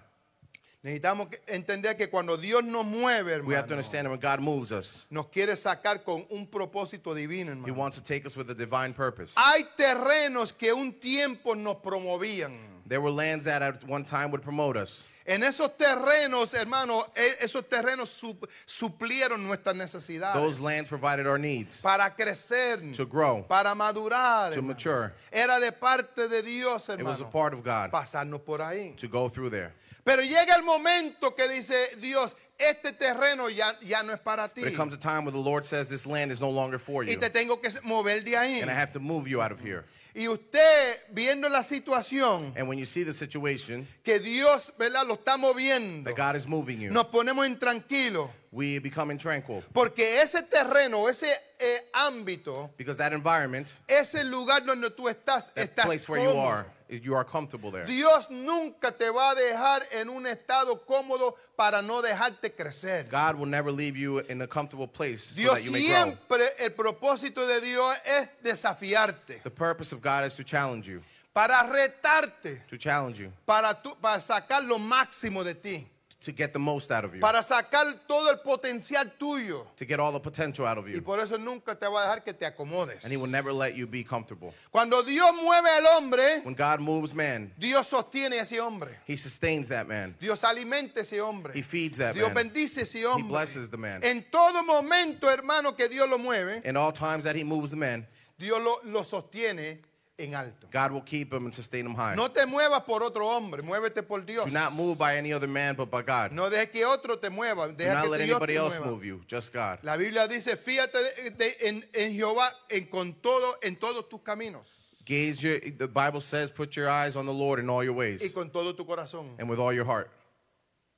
[0.82, 4.40] Necesitamos entender que cuando Dios nos mueve, We have to hermano, understand that when God
[4.40, 7.74] moves us, nos quiere sacar con un propósito divino, He hermano.
[7.74, 9.34] wants to take us with a divine purpose.
[9.36, 12.58] Hay terrenos que un tiempo nos promovían.
[12.88, 15.06] There were lands that at one time would promote us.
[15.28, 20.34] En esos terrenos, hermano, e- esos terrenos sup- suplieron nuestras necesidades.
[20.34, 24.50] Those lands provided our needs para crecer, to grow, para madurar.
[24.52, 24.74] to hermano.
[24.74, 25.14] mature.
[25.32, 28.96] Era de parte de Dios, It was a hermano, part of God pasarnos por ahí.
[28.96, 29.74] to go through there.
[30.10, 34.62] Pero llega el momento que dice Dios, este terreno ya, ya no es para ti.
[34.62, 37.12] There comes a time where the Lord says, This land is no longer for Y
[37.12, 38.60] you, te tengo que mover de ahí.
[38.60, 39.86] and I have to move you out of here.
[40.16, 45.06] Y usted, viendo la situación And when you see the situation que Dios, ¿verdad?
[45.06, 48.32] Lo está moviendo, that God is moving you, nos ponemos intranquilos.
[48.52, 54.90] we become intranquil Porque ese terreno, ese eh, ámbito, because that environment, ese lugar donde
[54.90, 57.86] tú estás, that estás place where you are, you are comfortable there.
[57.86, 63.08] Dios nunca te va a dejar en un estado cómodo para no dejarte crecer.
[63.10, 65.96] God will never leave you in a comfortable place so Dios that you may grow.
[66.06, 71.02] siempre, el propósito de Dios es desafiarte, The purpose of God is to challenge you,
[71.34, 75.88] para retarte, to challenge you, para, tú- para sacar lo máximo de ti,
[76.22, 79.66] to get the most out of you, para sacar todo el potencial tuyo.
[79.78, 80.98] to get all the potential out of you.
[80.98, 83.04] Y por eso nunca te va a dejar que te acomodes.
[83.04, 84.54] And He will never let you be comfortable.
[84.72, 88.98] Cuando Dios mueve al hombre, When God moves man, Dios sostiene a ese hombre.
[89.06, 90.16] He sustains that man.
[90.20, 91.54] Dios alimenta a ese hombre.
[91.54, 92.50] He feeds that Dios man.
[92.50, 93.24] bendice a ese hombre.
[93.24, 94.02] He blesses the man.
[94.04, 97.78] En todo momento, hermano, que Dios lo mueve, In all times that He moves the
[97.78, 98.06] man,
[98.38, 99.80] Dios lo, lo sostiene
[100.20, 100.68] en alto.
[100.72, 102.16] God will keep him and sustain him high.
[102.16, 104.46] No te muevas por otro hombre, muévete por Dios.
[104.46, 106.32] Do not move by any other man but by God.
[106.32, 108.78] No dejes que otro te mueva, Do deja not que let Dios anybody te else
[108.80, 108.86] mueva.
[108.92, 109.80] move you, just God.
[109.84, 114.22] La Biblia dice, fíjate de- de- en, en Jehová en, con todo, en todos tus
[114.22, 114.68] caminos
[115.06, 117.98] Gaze your, the Bible says, put your eyes on the Lord in all your y
[117.98, 119.30] ways con todo tu corazón.
[119.40, 120.12] and with all your heart.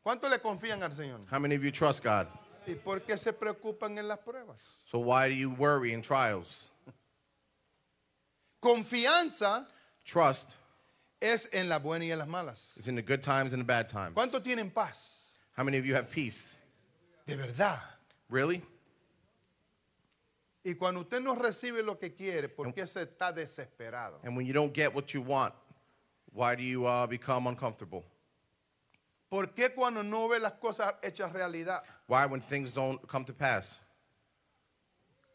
[0.03, 1.19] ¿Cuánto le confían al Señor?
[1.30, 2.28] How many of you trust God?
[2.67, 4.57] ¿Y por qué se preocupan en las pruebas?
[4.86, 6.70] So why do you worry in trials?
[8.62, 9.66] Confianza
[10.05, 10.55] Trust
[11.20, 12.74] es en las buenas y en las malas.
[12.78, 14.14] is in the good times and the bad times.
[14.16, 15.18] ¿Cuántos tienen paz?
[15.57, 16.57] How many of you have peace?
[17.26, 17.80] De verdad.
[18.30, 18.62] Really?
[20.64, 24.20] Y cuando usted no recibe lo que quiere, ¿por qué se está desesperado?
[24.24, 25.53] And when you don't get what you want,
[26.34, 28.03] why do you uh, become uncomfortable?
[29.30, 33.34] ¿Por qué cuando no ve las cosas hechas realidad, Why, when things don't come to
[33.34, 33.82] pass,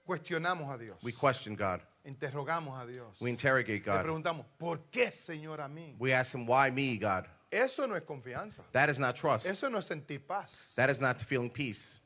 [0.07, 0.97] cuestionamos a Dios?
[1.03, 1.81] we question God?
[2.07, 3.21] Interrogamos a Dios.
[3.21, 4.03] We interrogate Le God.
[4.05, 5.95] preguntamos, ¿por qué, Señor, a mí?
[5.99, 7.27] We ask Him, why me, God?
[7.51, 8.63] Eso no es confianza.
[8.73, 9.47] That is not trust.
[9.47, 10.53] Eso no es sentir paz.
[10.77, 12.01] That is not feeling peace.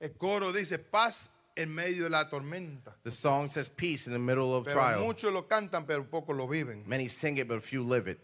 [0.00, 2.92] El coro dice paz en medio de la tormenta.
[3.04, 5.00] The song says peace in the middle of Pero trial.
[5.04, 6.84] muchos lo cantan, pero pocos lo viven.
[6.86, 8.18] Many sing it, but few live it.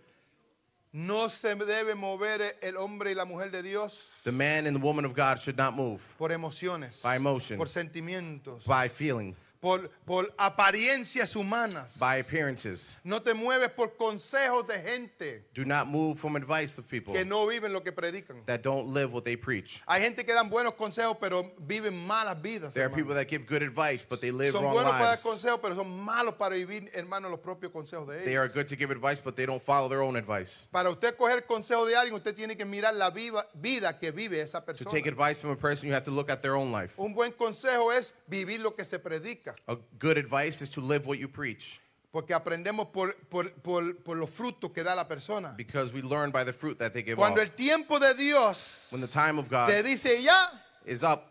[0.92, 4.80] No se debe mover el hombre y la mujer de Dios The man and the
[4.80, 7.58] woman of God should not move por emociones, By emotion.
[7.58, 11.98] por sentimientos, by feeling, por, por apariencias humanas.
[11.98, 12.94] by appearances.
[13.04, 17.24] No te mueves por consejos de gente Do not move from advice of people que
[17.24, 18.44] no viven lo que predican.
[18.46, 19.82] that don't live what they preach.
[19.88, 22.72] Hay gente que dan buenos consejos, pero viven malas vidas.
[22.74, 22.96] There are hermano.
[22.96, 25.22] people that give good advice, but they live Son wrong buenos para dar lives.
[25.22, 28.44] consejos, pero son malos para vivir, hermano, los propios consejos de They ellos.
[28.44, 30.66] are good to give advice, but they don't follow their own advice.
[30.70, 34.40] Para usted coger consejo de alguien, usted tiene que mirar la viva- vida que vive
[34.40, 34.90] esa To persona.
[34.90, 36.94] take advice from a person, you have to look at their own life.
[36.98, 41.06] Un buen consejo es vivir lo que se predica, A good advice is to live
[41.06, 41.80] what you preach
[42.10, 45.54] porque aprendemos por, por- por- por los frutos que da la persona.
[45.56, 47.48] because we learn by the fruit that they give Cuando off.
[47.48, 50.46] el tiempo de Dios When the time of te God dice ya,
[50.86, 51.22] is up,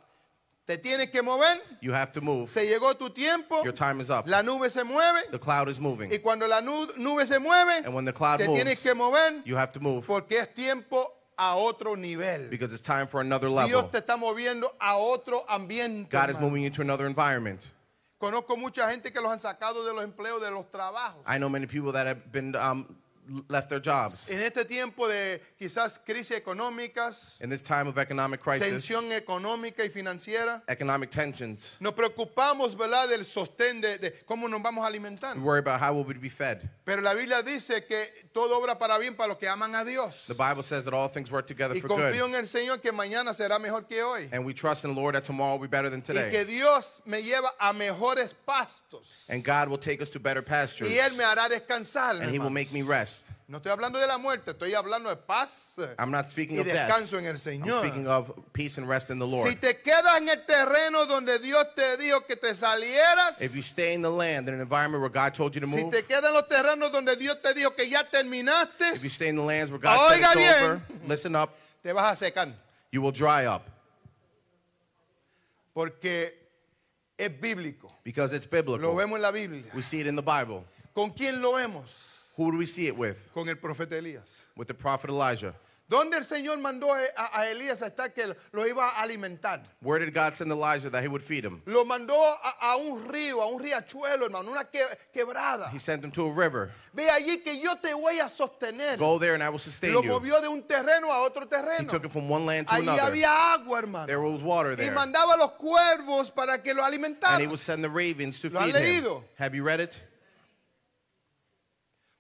[0.67, 2.51] te tienes que mover, you have to move.
[2.51, 4.27] se llegó tu tiempo, Your time is up.
[4.27, 6.11] la nube se mueve, The cloud is moving.
[6.11, 9.41] y cuando la nube se mueve, And when the cloud te moves, tienes que mover,
[9.45, 12.49] You have to move porque es tiempo a otro nivel.
[12.49, 13.89] because it's time for another Dios level.
[13.89, 16.09] te está moviendo a otro ambiente.
[16.11, 17.67] God is moving you to another environment.
[18.17, 21.23] Conozco mucha gente que los han sacado de los empleos, de los trabajos.
[21.27, 22.97] I know many people that have been um,
[23.49, 24.29] left their jobs.
[24.29, 29.83] En este tiempo de quizás crisis económicas, In this time of economic crisis, tensión económica
[29.83, 34.87] y financiera, economic tensions, nos preocupamos, ¿verdad?, del sostén de, de cómo nos vamos a
[34.87, 35.35] alimentar.
[35.35, 36.69] we worry about how we will we be fed.
[36.85, 40.25] Pero la Biblia dice que todo obra para bien para los que aman a Dios.
[40.27, 42.29] The Bible says that all things work together Y for confío good.
[42.29, 44.29] en el Señor que mañana será mejor que hoy.
[44.31, 46.43] And we trust in the Lord that tomorrow will be better than Y que today.
[46.45, 49.25] Dios me lleva a mejores pastos.
[49.29, 50.89] And God will take us to better pastures.
[50.89, 52.21] Y Él me hará descansar.
[52.21, 53.16] And He will make me rest.
[53.47, 56.65] No estoy hablando de la muerte, estoy hablando de paz I'm not speaking y of
[56.65, 56.87] death.
[56.87, 57.79] descanso en el I'm Señor.
[57.79, 59.47] speaking of peace and rest in the Lord.
[59.49, 63.61] Si te quedas en el terreno donde Dios te dijo que te salieras, If you
[63.61, 66.03] stay in the land in an environment where God told you to si move, te
[66.03, 69.35] quedas en los terrenos donde Dios te dijo que ya terminaste, if you stay in
[69.35, 70.63] the lands where God said Oiga it's bien.
[70.63, 71.51] over, listen up.
[71.83, 72.49] te vas a secar.
[72.91, 73.63] You will dry up
[75.73, 76.33] Porque
[77.17, 77.91] es bíblico.
[78.03, 78.95] because it's Lo biblical.
[78.95, 79.63] vemos en la Biblia.
[79.73, 80.65] We see it in the Bible.
[80.95, 81.85] ¿Con quién lo vemos?
[82.37, 83.29] Who do we see it with?
[83.33, 84.25] Con el profeta Elías.
[84.55, 85.53] With the prophet Elijah.
[85.89, 89.61] ¿Dónde el Señor mandó a, a Elías a estar que lo iba a alimentar?
[89.81, 91.61] Where did God send Elijah that he would feed him?
[91.65, 92.11] Lo mandó
[92.43, 94.83] a, a un río, a un riachuelo, hermano, una que-
[95.15, 95.69] quebrada.
[95.71, 96.71] He sent him to a river.
[96.93, 98.97] Ve allí que yo te voy a sostener.
[98.97, 100.09] Go there and I will sustain Lo you.
[100.11, 101.47] movió de un terreno a otro
[101.79, 103.03] He took it from one land to Allí another.
[103.13, 104.07] había agua, hermano.
[104.07, 104.91] There was water Y there.
[104.93, 107.47] mandaba a los cuervos para que lo And he alimentaran.
[107.47, 109.21] would send the ravens to ¿Lo han feed him.
[109.39, 110.01] Have you read it?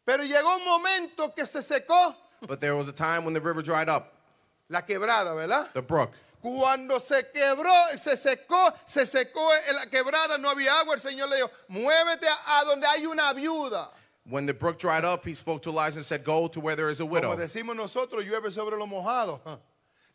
[0.07, 2.15] Pero llegó un momento que se secó
[2.47, 4.13] But there was a time when the river dried up,
[4.69, 5.67] la quebrada, ¿verdad?
[5.73, 6.11] the brook.
[6.41, 11.27] Cuando se quebró, se secó, se secó en la quebrada, no había agua, el Señor
[11.29, 13.89] le dijo, muévete a, a donde hay una viuda.
[14.29, 16.89] When the brook dried up, he spoke to Elijah and said, Go to where there
[16.89, 17.35] is a Como widow.
[17.35, 19.41] decimos nosotros, llueve sobre lo mojado.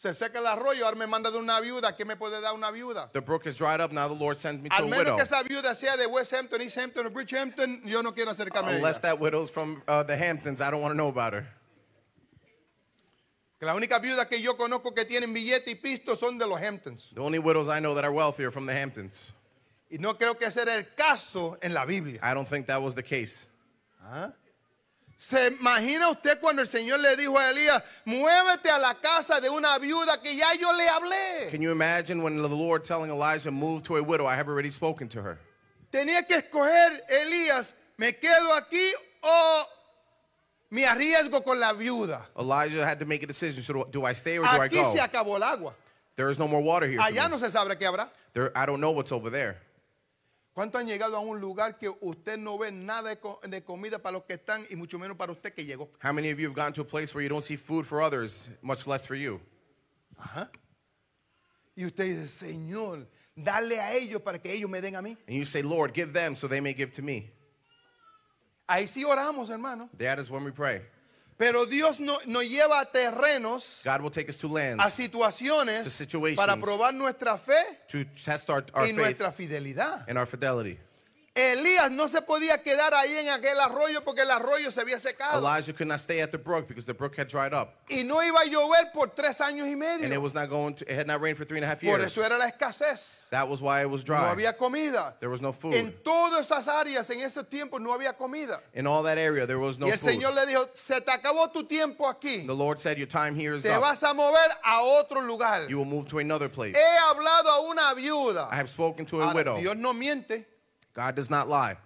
[0.03, 1.95] Se seca el arroyo, ahora me manda de una viuda.
[1.97, 3.09] ¿Qué me puede dar una viuda?
[3.13, 5.15] The brook has dried up, now the Lord sends me to Al a menos widow.
[5.17, 8.73] que esa viuda sea de West Hampton, East Hampton o Bridgehampton, yo no quiero acercarme
[8.73, 9.03] a Unless ella.
[9.03, 11.47] that widow's from uh, the Hamptons, I don't want to know about her.
[13.61, 16.61] Que la única viuda que yo conozco que tienen billete y pisto son de los
[16.61, 17.13] Hamptons.
[17.15, 19.33] The only widows I know that are wealthy are from the Hamptons.
[19.89, 22.19] Y no creo que ese era el caso en la Biblia.
[22.25, 23.47] I don't think that was the case.
[25.23, 29.49] ¿Se imagina usted cuando el Señor le dijo a Elías, muévete a la casa de
[29.49, 31.49] una viuda que ya yo le hablé?
[31.49, 34.27] Can you imagine when the Lord telling Elijah, Move to a widow?
[34.27, 35.39] I have already spoken to her.
[35.93, 38.93] Tenía que escoger, Elías, ¿me quedo aquí
[39.23, 39.65] o
[40.73, 42.23] me arriesgo con la viuda?
[42.37, 43.63] Elijah had to make a decision.
[43.63, 44.93] So do, I stay or do I Aquí go?
[44.93, 45.73] se acabó el agua.
[46.17, 46.99] There is no more water here.
[46.99, 48.09] Allá no se sabe qué habrá.
[48.35, 49.59] There, I don't know what's over there.
[50.55, 53.99] ¿Cuántos han llegado a un lugar que usted no ve nada de, co- de comida
[53.99, 55.89] para los que están y mucho menos para usted que llegó?
[56.03, 58.03] How many of you have gone to a place where you don't see food for
[58.03, 59.41] others, much less for you?
[61.75, 65.17] Y usted dice, Señor, dale a ellos para que ellos me den a mí.
[65.27, 67.31] And you say, Lord, give them so they may give to me.
[68.69, 69.89] Ahí sí oramos, hermano.
[69.99, 70.83] That is when we pray.
[71.43, 75.83] Pero Dios no- nos lleva a terrenos, God will take us to a lands situaciones
[75.83, 76.37] To situations.
[76.37, 77.55] para probar nuestra fe
[77.89, 80.05] to test our, our y faith nuestra fidelidad.
[80.09, 80.79] and our fidelity.
[81.35, 85.39] Elías no se podía quedar ahí en aquel arroyo porque el arroyo se había secado.
[85.39, 87.71] Elijah could not stay at the brook because the brook had dried up.
[87.89, 90.21] Y no iba a llover por tres años y And it medio.
[90.21, 92.05] was not going to, it had not rained for three and a half Por years.
[92.13, 93.31] eso era la escasez.
[93.31, 94.29] That was why it was No dry.
[94.35, 95.15] había comida.
[95.21, 95.73] There was no food.
[95.73, 98.61] En todas esas áreas, en esos tiempos, no había comida.
[98.75, 100.11] In all that area, there was no y el food.
[100.11, 102.47] Señor le dijo, se te acabó tu tiempo aquí.
[102.47, 103.81] The Lord said, Your time here is Te up.
[103.81, 105.67] vas a mover a otro lugar.
[105.71, 106.77] You will move to another place.
[106.77, 108.49] He hablado a una viuda.
[108.53, 109.57] I have spoken to a Ahora, widow.
[109.59, 110.45] Dios no miente,
[110.95, 111.77] God does not lie.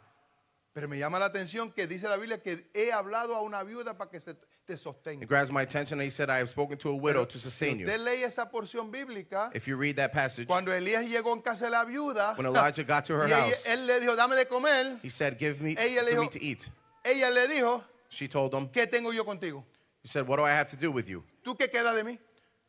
[0.74, 3.96] pero me llama la atención que dice la Biblia que he hablado a una viuda
[3.96, 6.00] para que se te It grabs my attention.
[6.00, 7.86] and He said, I have spoken to a widow Pero to si sustain you.
[7.86, 11.70] lee esa porción bíblica, If you read that passage, cuando Elías llegó en casa de
[11.70, 14.98] la viuda, When Elijah got to her ella- house, él le dijo, dame de comer,
[15.04, 16.68] he said, Give me, Ella give me to eat.
[17.04, 19.62] ella le dijo, She told him, ¿qué tengo yo contigo?
[20.02, 21.22] He said, What do I have to do with you?
[21.44, 22.18] ¿Tú qué queda de mí?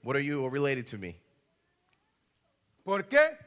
[0.03, 1.19] What are you related to me?
[2.85, 3.37] ¿Por qué?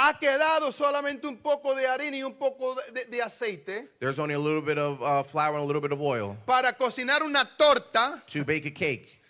[0.00, 4.34] Ha quedado solamente un poco de harina y un poco de, de- aceite There's only
[4.34, 7.44] a little bit of uh, flour and a little bit of oil para cocinar una
[7.58, 8.22] torta.
[8.28, 9.20] to bake a cake.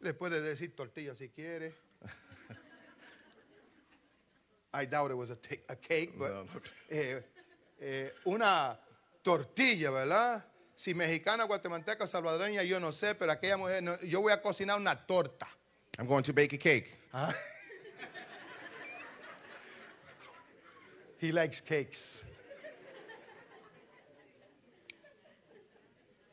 [0.00, 1.72] Le puede decir tortilla si quiere.
[4.74, 5.38] I doubt it was a,
[5.68, 6.46] a cake, but No.
[6.90, 7.20] eh,
[7.80, 8.76] eh, una
[9.22, 10.42] tortilla, ¿verdad?
[10.74, 14.78] Si mexicana, guatemalteca, salvadoreña, yo no sé, pero aquella mujer, no- yo voy a cocinar
[14.80, 15.46] una torta.
[15.98, 16.90] I'm going to bake a cake.
[21.22, 22.24] He likes cakes.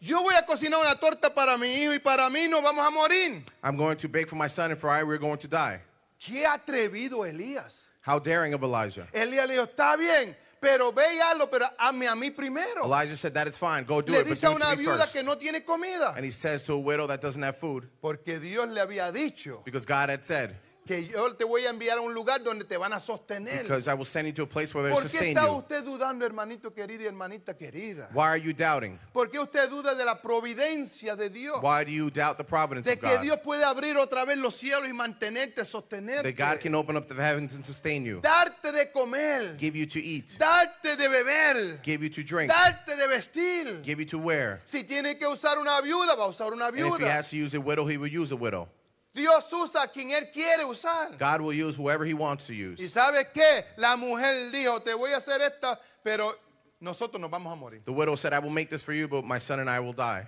[0.01, 2.89] Yo voy a cocinar una torta para mi hijo y para mí nos vamos a
[2.89, 3.43] morir.
[3.63, 5.81] I'm going to bake for my son, and for I, we're going to die.
[6.19, 7.85] Qué atrevido Elías.
[8.01, 9.07] How daring of Elijah.
[9.13, 12.83] Elías le dijo, está bien, pero ve y hazlo, pero hazme a mí primero.
[12.85, 13.83] Elijah said, That is fine.
[13.83, 15.13] Go do Le it, but dice a it una to me viuda first.
[15.13, 16.15] que no tiene comida.
[16.15, 19.63] And he says to a widow that doesn't have food, Porque Dios le había dicho
[19.65, 20.55] because God had said,
[20.89, 23.61] que yo te voy a enviar a un lugar donde te van a sostener.
[23.61, 25.57] Because I will send you to a place where they ¿Por qué sustain está you.
[25.59, 28.09] usted dudando, hermanito querido y hermanita querida?
[28.11, 28.97] Why are you doubting?
[29.13, 31.59] ¿Por qué usted duda de la providencia de Dios?
[31.61, 33.21] Why do you doubt the providence De of que God?
[33.21, 36.33] Dios puede abrir otra vez los cielos y mantenerte, sostenerte.
[36.35, 39.85] That God can open up the heavens and sustain you, Darte de comer, give you
[39.85, 43.83] to eat, darte de beber, give you to drink, darte de vestir.
[43.83, 44.59] give you to wear.
[44.65, 47.11] Si tiene que usar una viuda, va a usar una And if he viuda.
[47.11, 48.67] has to use a widow, he will use a widow.
[49.13, 51.17] Dios usa a quien él quiere usar.
[51.17, 52.79] God will use whoever he wants to use.
[52.79, 53.65] ¿Y sabe qué?
[53.77, 56.33] La mujer dijo, "Te voy a hacer esta, pero
[56.79, 59.25] nosotros nos vamos a morir." The widow said, "I will make this for you, but
[59.25, 60.27] my son and I will die."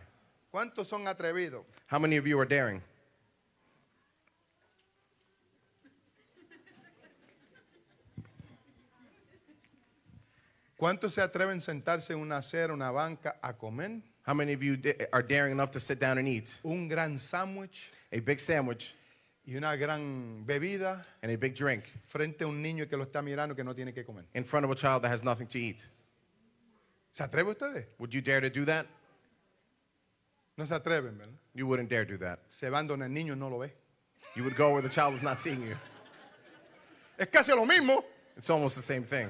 [0.51, 1.63] ¿Cuántos son atrevidos?
[1.87, 2.81] How many of you are daring?
[10.77, 14.01] ¿Cuántos se atreven a sentarse en una acera, una banca a comer?
[14.25, 14.77] How many of you
[15.13, 16.55] are daring enough to sit down and eat?
[16.63, 17.91] Un gran sándwich.
[18.11, 18.95] A big sandwich
[19.45, 23.21] y una gran bebida and a big drink frente a un niño que lo está
[23.23, 24.25] mirando que no tiene que comer?
[24.33, 25.85] in front of a child that has nothing to eat?
[27.11, 27.85] ¿Se atreve ustedes?
[27.99, 28.87] Would you dare to do that?
[30.57, 31.33] No se atreven, ¿verdad?
[31.53, 32.39] You wouldn't dare do that.
[32.49, 33.71] Se van donde el niño no lo ve.
[34.35, 35.75] You would go where the child was not seeing you.
[37.17, 38.03] Es casi lo mismo.
[38.37, 39.29] It's almost the same thing.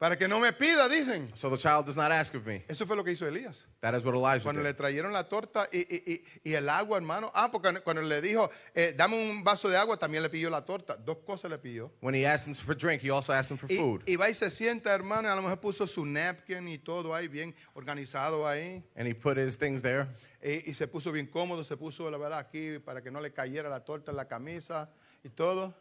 [0.00, 1.30] Para que no me pida, dicen.
[1.36, 2.64] So the child does not ask of me.
[2.68, 3.66] Eso fue lo que hizo Elías.
[3.80, 4.78] That is what Elijah Cuando le did.
[4.78, 7.30] trajeron la torta y- y- y el agua, hermano.
[7.34, 10.64] Ah, porque cuando le dijo, eh, dame un vaso de agua, también le pidió la
[10.64, 10.96] torta.
[10.96, 11.92] Dos cosas le pidió.
[12.00, 14.02] When he asked him for drink, he also asked him for Y, food.
[14.06, 17.14] y va y se sienta, hermano, y a lo mejor puso su napkin y todo
[17.14, 18.82] ahí, bien organizado ahí.
[18.96, 20.06] And he put his things there.
[20.42, 23.34] Y, y se puso bien cómodo, se puso, la verdad, aquí para que no le
[23.34, 24.88] cayera la torta en la camisa
[25.22, 25.74] y todo.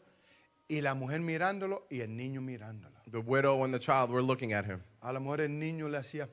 [0.69, 2.95] Y la mujer mirándolo y el niño mirándolo.
[3.11, 4.81] The widow and the child were looking at him.
[5.01, 6.29] A lo mejor el niño le hacía,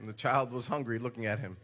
[0.00, 1.56] And the child was hungry looking at him.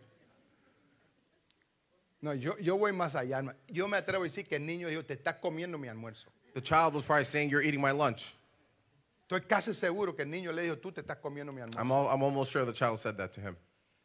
[2.22, 3.42] no, yo, yo voy más allá.
[3.68, 6.28] Yo me atrevo a decir que el niño dijo, te estás comiendo mi almuerzo.
[6.54, 8.34] The child was probably saying, You're eating my lunch.
[9.28, 11.78] Estoy casi seguro que el niño le dijo, tú te estás comiendo mi almuerzo.
[11.78, 13.56] I'm, al- I'm almost sure the child said that to him.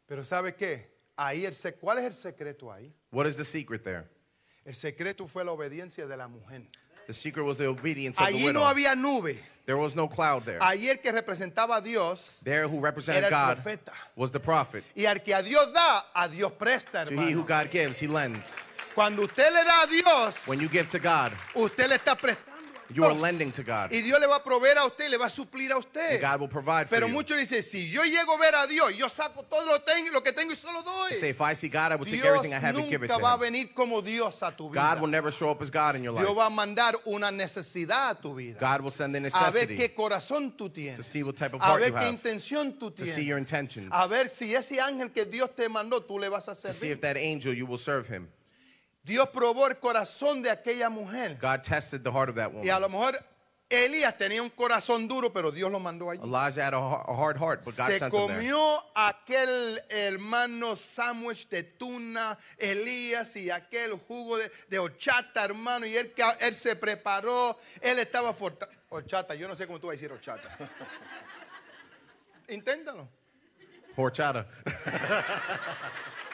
[0.08, 0.86] Pero ¿sabe qué?
[1.16, 2.92] Ahí el ¿Cuál es el secreto ahí?
[3.10, 4.08] What is the secret there?
[4.64, 6.62] El secreto fue la obediencia de la mujer.
[7.06, 8.60] The secret was the obedience of the Allí widow.
[8.60, 9.38] no había nube.
[9.64, 10.58] There was no cloud there.
[10.62, 13.92] El que representaba a Dios There who represented era el God profeta.
[14.14, 14.84] was the prophet.
[14.96, 17.44] Y al que a Dios da, a Dios presta, To he who hermano.
[17.46, 18.54] God gives, he lends.
[18.94, 22.55] Cuando usted le da a Dios, When you give to God, usted le está prestando.
[22.90, 23.20] A you are Dios.
[23.22, 23.92] lending to God.
[23.92, 26.12] Y Dios le va a proveer a usted le va a suplir a usted.
[26.12, 27.12] And God will provide for Pero you.
[27.14, 30.22] muchos dicen, si yo llego a ver a Dios, yo saco todo lo, tengo, lo
[30.22, 31.10] que tengo y solo doy.
[31.10, 33.02] They say, if I see God, I will take Dios everything I have and give
[33.02, 34.80] it nunca to va a venir como Dios a tu vida.
[34.94, 36.36] God will never show up as God in your Dios life.
[36.36, 38.58] va a mandar una necesidad a tu vida.
[38.60, 41.04] God will send the a ver necessity qué corazón tú to tienes.
[41.06, 43.26] see what type of a heart ver you qué have, intención tú to see tienes.
[43.26, 46.54] your intentions, A ver si ese ángel que Dios te mandó, tú le vas a
[46.54, 46.92] to see servir.
[46.92, 48.28] if that angel you will serve him.
[49.06, 51.38] Dios probó el corazón de aquella mujer.
[51.40, 52.82] God tested the heart of that Y a woman.
[52.82, 53.18] lo mejor
[53.68, 56.20] Elías tenía un corazón duro, pero Dios lo mandó allí.
[56.22, 58.38] Elijah had a har- a hard heart, but God Se sent him there.
[58.38, 65.86] comió aquel hermano sándwich de tuna, Elías y aquel jugo de, de horchata, hermano.
[65.86, 68.68] Y él, él se preparó, él estaba forta.
[68.88, 70.48] Horchata, yo no sé cómo tú vas a decir horchata.
[72.48, 73.08] Inténtalo.
[73.96, 74.46] Horchata.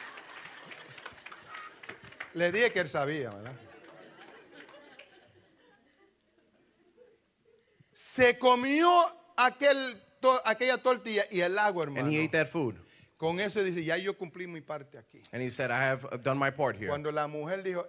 [2.33, 3.53] Le dije que él sabía, ¿verdad?
[7.91, 8.89] Se comió
[9.37, 12.05] aquel, to- aquella tortilla y el agua, hermano.
[12.07, 12.75] And he ate that food.
[13.17, 15.21] Con eso dice, ya yo cumplí mi parte aquí.
[15.31, 16.87] And he said, I have done my part here.
[16.89, 17.87] Cuando la mujer dijo,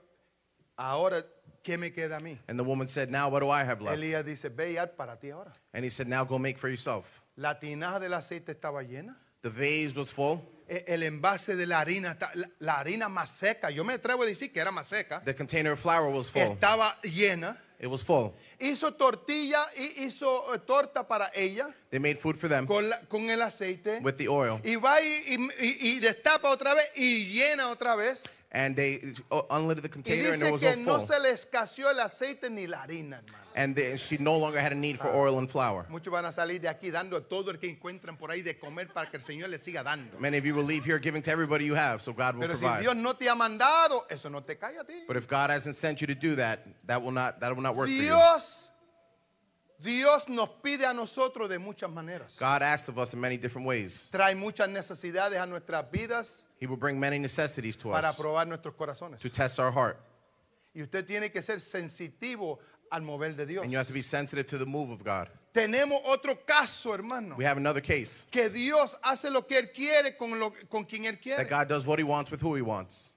[0.77, 1.25] ahora,
[1.63, 2.39] ¿qué me queda a mí?
[2.47, 3.97] And the woman said, Now what do I have left?
[3.97, 5.53] Elías dice, ve y haz para ti ahora.
[5.73, 7.23] And he said, Now go make for yourself.
[7.37, 9.17] La tinaja del aceite estaba llena.
[9.43, 10.39] The vase was full.
[10.67, 12.17] E- El envase de la harina,
[12.61, 15.73] la, harina más seca, yo me atrevo a decir que era más seca, The container
[15.73, 16.43] of flour was full.
[16.43, 17.61] estaba llena.
[17.81, 18.31] It was full.
[18.59, 23.01] Hizo tortilla y hizo eh, torta para ella They made food for them con, la-
[23.09, 24.01] con el aceite.
[24.03, 24.59] with the oil.
[24.65, 28.23] Y va y, y- y- destapa otra vez y llena otra vez.
[28.51, 31.09] And they uh, unlit the Y container and it dice was que all no full.
[31.09, 33.44] se le escaseó el aceite ni la harina, hermano.
[33.57, 35.87] And they, she no longer had a need for oil and flour.
[35.89, 38.89] Muchos van a salir de aquí dando todo el que encuentran por ahí de comer
[38.93, 40.19] para que el Señor le siga dando.
[40.19, 42.57] Many of you will leave here giving to everybody you have, so God will Pero
[42.57, 42.83] si provide.
[42.83, 45.05] Dios no te ha mandado, eso no te cae a ti.
[45.07, 47.77] But if God hasn't sent you to do that, that will not that will not
[47.77, 48.03] work for you.
[48.03, 48.69] Dios,
[49.81, 52.37] Dios nos pide a nosotros de muchas maneras.
[52.39, 54.09] God asks of us in many different ways.
[54.11, 58.49] Trae muchas necesidades a nuestras vidas He will bring many necessities to para us probar
[58.49, 59.21] nuestros corazones.
[59.21, 59.99] to test our heart.
[60.75, 62.59] Y usted tiene que ser sensitivo
[62.95, 63.63] al mover de Dios.
[63.63, 65.29] And you have to be sensitive to the move of God.
[65.55, 67.37] Tenemos otro caso, hermano.
[67.37, 71.05] We have another case Que Dios hace lo que Él quiere con, lo, con quien
[71.05, 71.49] Él that.
[71.49, 73.13] God does what he wants with who he wants.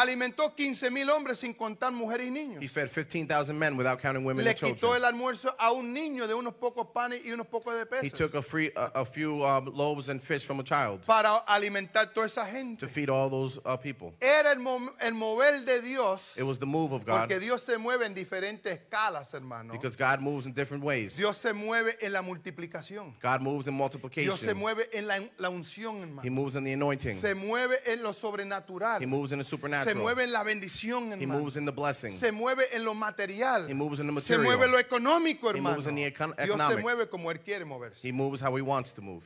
[0.00, 2.62] Alimentó 15 mil hombres sin contar mujeres y niños.
[2.62, 4.96] He fed 15,000 men without counting women Le and quitó children.
[4.96, 8.12] el almuerzo a un niño de unos pocos panes y unos pocos de He peces
[8.12, 12.12] took a, free, a, a few um, loaves and fish from a child para alimentar
[12.12, 12.86] toda esa to gente.
[12.88, 14.12] feed all those uh, people.
[14.20, 14.60] Era el,
[15.00, 18.14] el mover de Dios, It was the move of God porque Dios se mueve en
[18.14, 19.72] diferentes escalas, hermano.
[19.72, 21.16] because God moves in different ways.
[21.16, 23.14] Dios se mueve en la multiplicación.
[23.22, 24.56] God moves in Dios se multiplication.
[24.58, 26.30] mueve en la, la unción, He hermano.
[26.30, 27.16] moves in the anointing.
[27.16, 29.00] Se mueve en lo sobrenatural.
[29.00, 29.44] He moves in the
[29.92, 31.40] Se mueve en la bendición, He hermano.
[31.40, 32.10] moves in the blessing.
[32.10, 33.68] Se mueve en lo material.
[33.68, 34.44] He moves in the Se material.
[34.44, 35.76] mueve en lo económico, He hermano.
[35.76, 36.82] moves in the econ- Dios se economic.
[36.82, 38.00] mueve como Él quiere moverse.
[38.06, 39.24] He moves how he wants to move.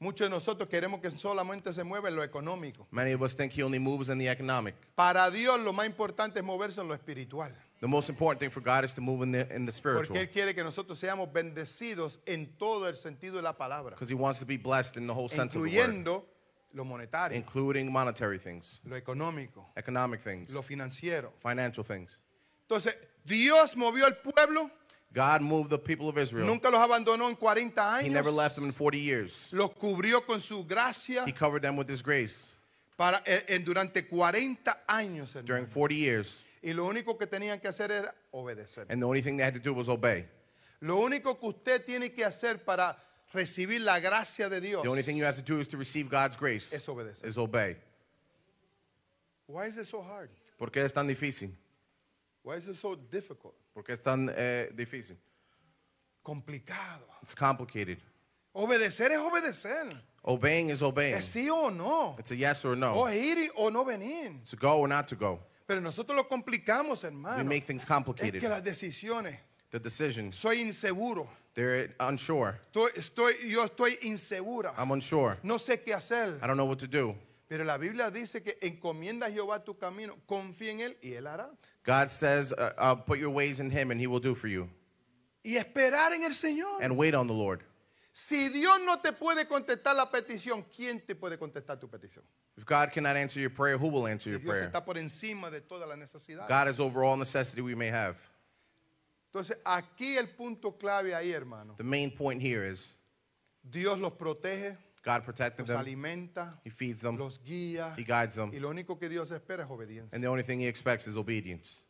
[0.00, 2.88] Muchos de nosotros queremos que solamente se mueva en lo económico.
[2.90, 4.74] Many of us think he only moves in the economic.
[4.96, 7.54] Para Dios lo más importante es moverse en lo espiritual.
[7.80, 10.06] The most important thing for God is to move in the, in the spiritual.
[10.08, 14.10] Porque Él quiere que nosotros seamos bendecidos en todo el sentido de la palabra, Because
[14.10, 16.24] He wants to be blessed in the whole sense of the word, incluyendo
[16.74, 21.32] lo monetario, including monetary things, lo económico, economic things, lo financiero.
[21.42, 22.20] financial things.
[22.68, 22.94] Entonces,
[23.24, 24.70] Dios movió al pueblo,
[25.14, 26.46] God moved the people of Israel.
[26.46, 29.48] nunca los abandonó en 40 He never left them in 40 years.
[29.52, 32.52] los cubrió con su gracia He covered them with His grace
[32.96, 35.34] para, en- en- durante 40 años.
[35.36, 35.46] hermano.
[35.46, 36.44] during 40 years.
[36.62, 38.86] Y lo único que tenían que hacer era obedecer.
[38.88, 40.26] And the only thing they had to do was obey.
[40.80, 42.96] Lo único que usted tiene que hacer para
[43.32, 44.82] recibir la gracia de Dios.
[44.82, 47.24] The only thing you have to do is to receive God's grace, Es obedecer.
[47.26, 47.76] is obey.
[49.46, 50.30] Why is it so hard?
[50.58, 51.50] ¿Por qué es tan difícil?
[52.42, 53.54] Why is it so difficult?
[53.74, 55.16] ¿Por qué es tan eh, difícil?
[56.24, 57.04] Complicado.
[57.22, 57.98] It's complicated.
[58.54, 59.92] Obedecer es obedecer.
[60.24, 61.14] Obeying is obeying.
[61.16, 62.14] Es sí o no.
[62.18, 63.06] It's a yes or O no.
[63.08, 64.32] ir y- o no venir.
[64.50, 65.40] To go or not to go.
[65.66, 67.44] Pero nosotros lo complicamos, We hermano.
[67.44, 68.40] make things Es complicated.
[68.40, 69.38] que las decisiones.
[69.70, 71.28] The decisions, Soy inseguro.
[71.54, 72.58] They're unsure.
[72.72, 74.72] Estoy, estoy- yo estoy insegura.
[74.78, 75.38] I'm unsure.
[75.42, 76.38] No sé qué hacer.
[76.42, 77.14] I don't know what to do.
[77.48, 81.26] Pero la Biblia dice que encomienda a Jehová tu camino, confía en Él y Él
[81.26, 81.50] hará.
[81.84, 84.68] God says, uh, uh, put your ways in Him and He will do for you.
[85.44, 86.80] Y esperar en el Señor.
[86.80, 87.62] And wait on the Lord.
[88.14, 92.22] Si Dios no te puede contestar la petición, ¿quién te puede contestar tu petición?
[92.56, 94.70] If God cannot answer your prayer, who will answer Si your Dios prayer?
[94.70, 96.48] está por encima de todas las necesidades.
[96.48, 98.16] God is over all necessity we may have.
[99.32, 101.74] Entonces, aquí el punto clave ahí, hermano.
[101.76, 102.98] The main point here is
[103.62, 107.94] Dios los protege, God protected los them, alimenta, He feeds them, los guía.
[107.96, 110.14] He guides them, Y lo único que Dios espera es obediencia.
[110.14, 111.84] and the only thing He expects is obedience.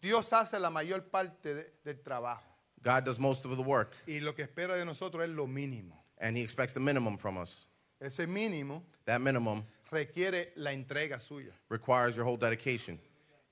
[0.00, 2.42] Dios hace la mayor parte de- del trabajo.
[2.82, 6.02] God does most of the work, Y lo que espera de nosotros es lo mínimo.
[6.16, 7.66] and He expects the minimum from us.
[8.00, 11.52] Ese mínimo That minimum requiere la entrega suya.
[11.68, 12.98] requires your whole dedication,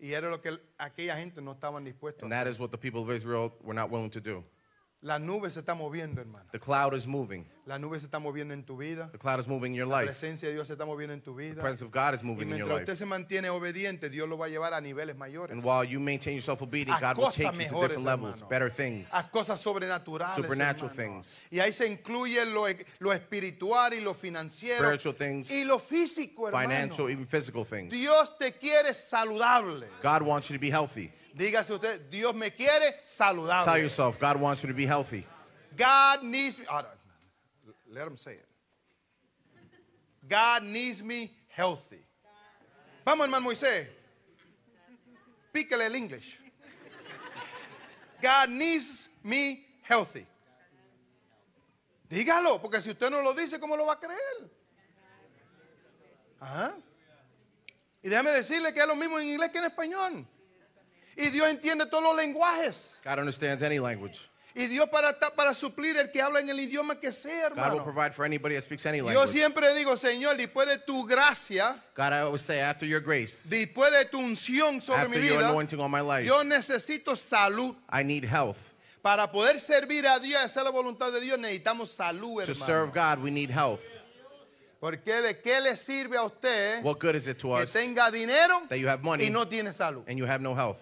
[0.01, 3.03] Y era lo que aquella gente no estaban dispuestos and that is what the people
[3.03, 4.45] of Israel were not willing to do.
[5.01, 6.45] La nube se está moviendo, hermano.
[6.51, 7.47] The cloud is moving.
[7.67, 9.09] La nube se está moviendo en tu vida.
[9.13, 10.07] The cloud is moving in your La life.
[10.11, 12.49] presencia de Dios se está moviendo en tu The presence of God is Y moving
[12.51, 12.83] in your mientras life.
[12.93, 15.53] usted se mantiene obediente, Dios lo va a llevar a niveles mayores.
[15.53, 18.49] And while you maintain yourself obedient, A God will take you to different levels, hermano.
[18.49, 19.15] better things.
[19.15, 20.35] A cosas sobrenaturales.
[20.35, 21.13] Supernatural hermano.
[21.23, 21.41] things.
[21.53, 22.67] Y ahí se incluye lo,
[22.99, 24.79] lo espiritual y lo financiero.
[24.89, 26.69] Spiritual things, y lo físico, hermano.
[26.69, 27.93] financial, even physical things.
[27.93, 29.87] Dios te quiere saludable.
[30.03, 31.13] God wants you to be healthy.
[31.37, 33.65] Dígase usted, Dios me quiere saludable.
[33.65, 35.27] Tell yourself, God wants you to be healthy.
[35.77, 36.65] God needs me.
[37.91, 38.49] Let him say it.
[40.29, 42.05] God needs me healthy.
[43.05, 43.87] Vamos, hermano Moisés.
[45.53, 46.41] Píquele el English.
[48.21, 50.27] God needs me healthy.
[52.11, 54.51] Dígalo, porque si usted no lo dice, ¿cómo lo va a creer?
[56.41, 56.75] Ajá.
[58.03, 60.27] Y déjame decirle que es lo mismo en inglés que en español.
[61.19, 62.77] Y Dios entiende todos los lenguajes.
[63.05, 64.29] God understands any language.
[64.55, 67.65] Y Dios para, para suplir el que habla en el idioma que sea, God will
[67.65, 67.85] hermano.
[67.85, 69.29] provide for anybody that speaks any Yo language.
[69.31, 73.91] siempre digo, Señor, después de tu gracia, God, I always say, after your grace, después
[73.93, 77.77] de tu unción sobre after mi your vida, anointing on my life, yo necesito salud.
[77.93, 78.59] I need health.
[79.03, 82.67] Para poder servir a Dios y hacer la voluntad de Dios, necesitamos salud, To hermano.
[82.67, 83.83] serve God, we need health.
[84.81, 88.11] Porque de qué le sirve a usted What good is it to que us tenga
[88.13, 90.05] dinero that you have money y no tiene salud?
[90.09, 90.79] and you have no health?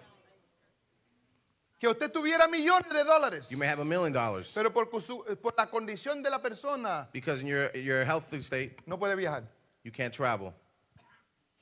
[1.79, 5.23] Que usted tuviera millones de dólares, You may have a million dollars pero por, su-
[5.41, 9.43] por la condición de la persona because in your, your healthy state, no puede viajar.
[9.83, 10.53] you can't travel.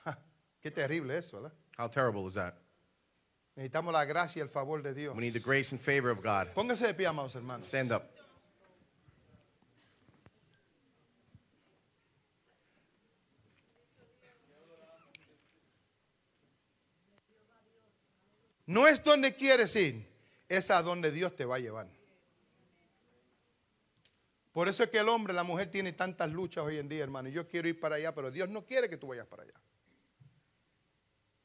[0.05, 0.15] Ja,
[0.63, 1.51] qué terrible eso, ¿verdad?
[1.77, 2.53] How terrible is that?
[3.57, 5.15] Necesitamos la gracia y el favor de Dios.
[5.15, 6.47] We need the grace and favor of God.
[6.55, 7.65] Póngase de pie, amados hermanos.
[7.65, 8.03] Stand up.
[18.65, 20.07] No es donde quieres ir,
[20.49, 21.87] es a donde Dios te va a llevar.
[24.51, 27.27] Por eso es que el hombre, la mujer tiene tantas luchas hoy en día, hermano.
[27.27, 29.53] Yo quiero ir para allá, pero Dios no quiere que tú vayas para allá.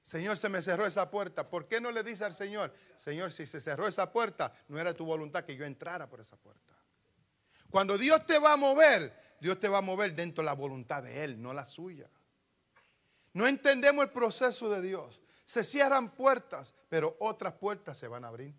[0.03, 1.49] Señor, se me cerró esa puerta.
[1.49, 4.95] ¿Por qué no le dice al Señor, Señor, si se cerró esa puerta, no era
[4.95, 6.75] tu voluntad que yo entrara por esa puerta?
[7.68, 11.03] Cuando Dios te va a mover, Dios te va a mover dentro de la voluntad
[11.03, 12.09] de Él, no la suya.
[13.33, 15.22] No entendemos el proceso de Dios.
[15.51, 18.55] Se cierran puertas, pero otras puertas se van a abrir.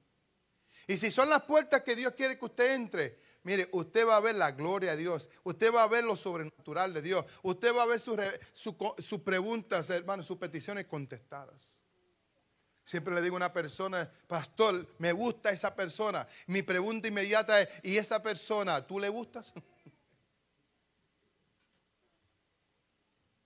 [0.87, 4.19] Y si son las puertas que Dios quiere que usted entre, mire, usted va a
[4.19, 5.29] ver la gloria de Dios.
[5.45, 7.25] Usted va a ver lo sobrenatural de Dios.
[7.43, 8.19] Usted va a ver sus
[8.99, 11.79] su preguntas, hermano, sus peticiones contestadas.
[12.83, 16.27] Siempre le digo a una persona, pastor, me gusta esa persona.
[16.47, 19.53] Mi pregunta inmediata es, ¿y esa persona, tú le gustas?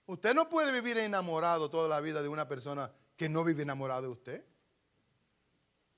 [0.08, 4.02] Usted no puede vivir enamorado toda la vida de una persona que no vive enamorada
[4.02, 4.46] de usted.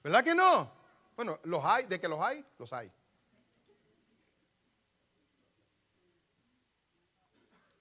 [0.04, 0.72] ¿Verdad que no?
[1.16, 2.92] Bueno, los hay, de que los hay, los hay.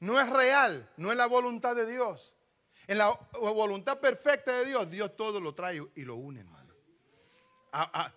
[0.01, 2.35] No es real, no es la voluntad de Dios.
[2.87, 6.75] En la voluntad perfecta de Dios, Dios todo lo trae y lo une, hermano.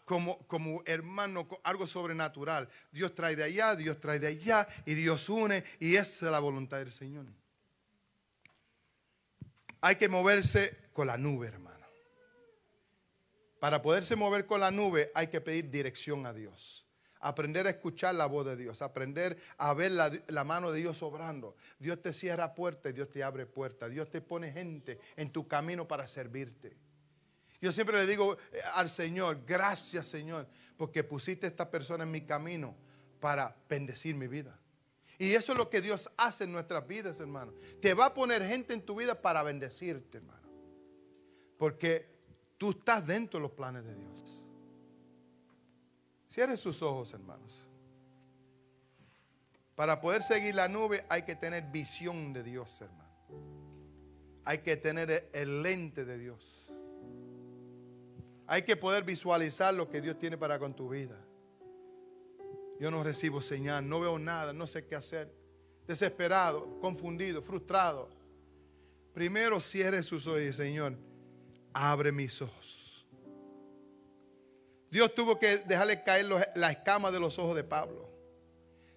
[0.06, 2.70] como, como hermano, algo sobrenatural.
[2.92, 6.40] Dios trae de allá, Dios trae de allá y Dios une y esa es la
[6.40, 7.26] voluntad del Señor.
[9.82, 11.70] Hay que moverse con la nube, hermano.
[13.60, 16.86] Para poderse mover con la nube hay que pedir dirección a Dios.
[17.22, 21.58] Aprender a escuchar la voz de Dios, aprender a ver la, mano de Dios obrando.
[21.78, 23.92] Dios te cierra puertas Dios te abre puertas.
[23.92, 26.78] Dios te pone gente en tu camino para servirte.
[27.62, 30.48] Yo siempre le digo eh, al Señor, gracias Señor,
[30.78, 32.74] porque pusiste a esta persona en mi camino
[33.20, 34.58] para bendecir mi vida.
[35.20, 37.54] Y eso es lo que Dios hace en nuestras vidas, hermano.
[37.82, 40.48] Te va a poner gente en tu vida para bendecirte, hermano.
[41.58, 42.08] Porque
[42.58, 44.42] tú estás dentro de los planes de Dios.
[46.30, 47.68] Cierre sus ojos, hermanos.
[49.76, 53.10] Para poder seguir la nube hay que tener visión de Dios, hermano.
[54.46, 56.72] Hay que tener el lente de Dios.
[58.48, 61.18] Hay que poder visualizar lo que Dios tiene para con tu vida.
[62.80, 65.34] Yo no recibo señal, no veo nada, no sé qué hacer.
[65.86, 68.10] Desesperado, confundido, frustrado.
[69.14, 70.96] Primero cierre sus ojos Señor,
[71.74, 72.80] abre mis ojos
[74.92, 76.26] Dios tuvo que dejarle caer
[76.56, 78.10] la escama de los ojos de Pablo.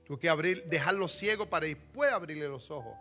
[0.05, 2.97] Tuvo que abrir, dejarlo ciego para después abrirle los ojos.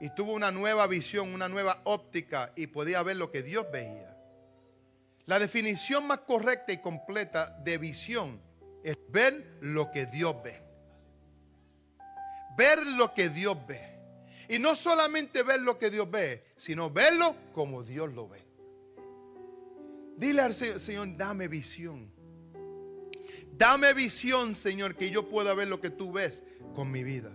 [0.00, 4.16] Y tuvo una nueva visión, una nueva óptica y podía ver lo que Dios veía.
[5.26, 8.40] La definición más correcta y completa de visión
[8.84, 10.62] es ver lo que Dios ve.
[12.56, 13.98] Ver lo que Dios ve.
[14.48, 18.44] Y no solamente ver lo que Dios ve, sino verlo como Dios lo ve.
[20.16, 22.12] Dile al Señor, Señor, dame visión.
[23.56, 26.44] Dame visión, Señor, que yo pueda ver lo que tú ves
[26.74, 27.32] con mi vida.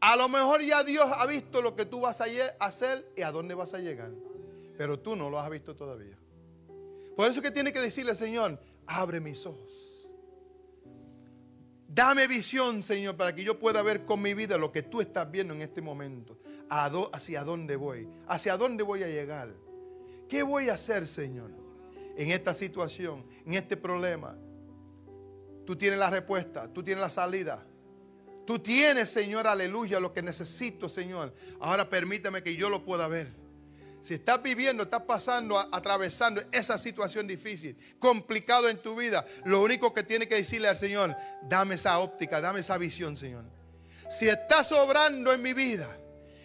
[0.00, 2.24] A lo mejor ya Dios ha visto lo que tú vas a
[2.58, 4.10] hacer y a dónde vas a llegar.
[4.76, 6.18] Pero tú no lo has visto todavía.
[7.14, 9.91] Por eso que tiene que decirle, Señor, abre mis ojos.
[11.94, 15.30] Dame visión, Señor, para que yo pueda ver con mi vida lo que tú estás
[15.30, 16.38] viendo en este momento.
[16.68, 18.08] Hacia dónde voy.
[18.26, 19.52] Hacia dónde voy a llegar.
[20.28, 21.50] ¿Qué voy a hacer, Señor?
[22.16, 24.36] En esta situación, en este problema,
[25.64, 27.64] Tú tienes la respuesta, tú tienes la salida.
[28.44, 31.32] Tú tienes, Señor, aleluya, lo que necesito, Señor.
[31.60, 33.32] Ahora permítame que yo lo pueda ver.
[34.02, 39.94] Si estás viviendo, estás pasando, atravesando esa situación difícil, complicado en tu vida, lo único
[39.94, 43.44] que tienes que decirle al Señor, dame esa óptica, dame esa visión, Señor.
[44.10, 45.88] Si estás obrando en mi vida,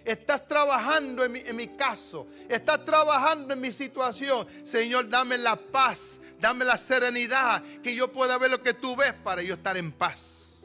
[0.05, 5.55] estás trabajando en mi, en mi caso, estás trabajando en mi situación, Señor, dame la
[5.55, 9.75] paz, Dame la serenidad que yo pueda ver lo que tú ves para yo estar
[9.75, 10.61] en paz.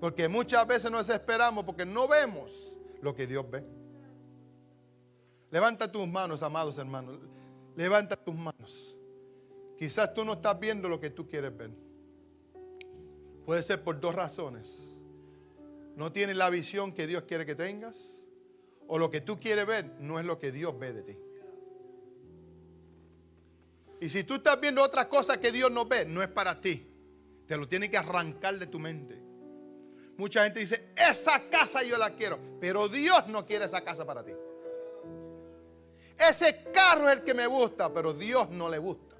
[0.00, 2.52] Porque muchas veces nos esperamos porque no vemos
[3.00, 3.64] lo que Dios ve.
[5.52, 7.18] Levanta tus manos, amados hermanos.
[7.76, 8.96] Levanta tus manos.
[9.78, 11.70] Quizás tú no estás viendo lo que tú quieres ver.
[13.44, 14.74] Puede ser por dos razones.
[15.94, 18.24] No tienes la visión que Dios quiere que tengas.
[18.88, 21.18] O lo que tú quieres ver no es lo que Dios ve de ti.
[24.00, 26.86] Y si tú estás viendo otra cosa que Dios no ve, no es para ti.
[27.46, 29.22] Te lo tiene que arrancar de tu mente.
[30.16, 34.24] Mucha gente dice, esa casa yo la quiero, pero Dios no quiere esa casa para
[34.24, 34.32] ti.
[36.18, 39.16] Ese carro es el que me gusta, pero Dios no le gusta.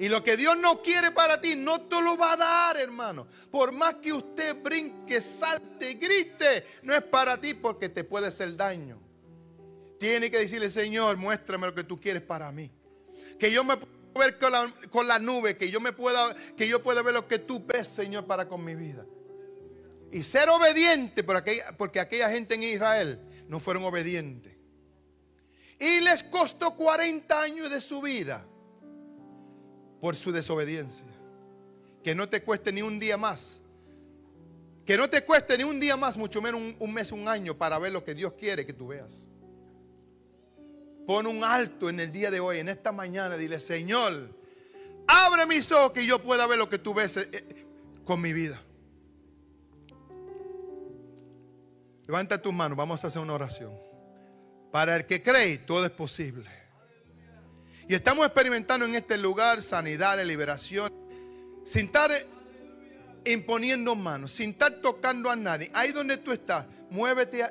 [0.00, 3.26] Y lo que Dios no quiere para ti, no te lo va a dar, hermano.
[3.50, 8.56] Por más que usted brinque, salte, grite, no es para ti porque te puede hacer
[8.56, 9.00] daño.
[9.98, 12.70] Tiene que decirle, Señor, muéstrame lo que tú quieres para mí
[13.38, 14.38] que yo me pueda ver
[14.90, 17.86] con la, nube, que yo me pueda, que yo pueda ver lo que tú ves,
[17.86, 19.06] Señor, para con mi vida.
[20.10, 24.57] Y ser obediente, porque aquella gente en Israel no fueron obedientes.
[25.78, 28.44] Y les costó 40 años de su vida
[30.00, 31.06] por su desobediencia.
[32.02, 33.60] Que no te cueste ni un día más.
[34.84, 37.78] Que no te cueste ni un día más, mucho menos un, mes, un año, para
[37.78, 39.26] ver lo que Dios quiere que tú veas.
[41.06, 43.36] Pon un alto en el día de hoy, en esta mañana.
[43.36, 44.34] Dile, Señor,
[45.06, 47.66] abre mis ojos que yo pueda ver lo que tú ves eh, eh,
[48.04, 48.62] con mi vida.
[52.06, 53.87] Levanta tus manos, vamos a hacer una oración.
[54.70, 56.48] Para el que cree, todo es posible.
[57.88, 60.92] Y estamos experimentando en este lugar sanidad, liberación,
[61.64, 62.12] sin estar
[63.24, 65.70] imponiendo manos, sin estar tocando a nadie.
[65.72, 67.44] Ahí donde tú estás, muévete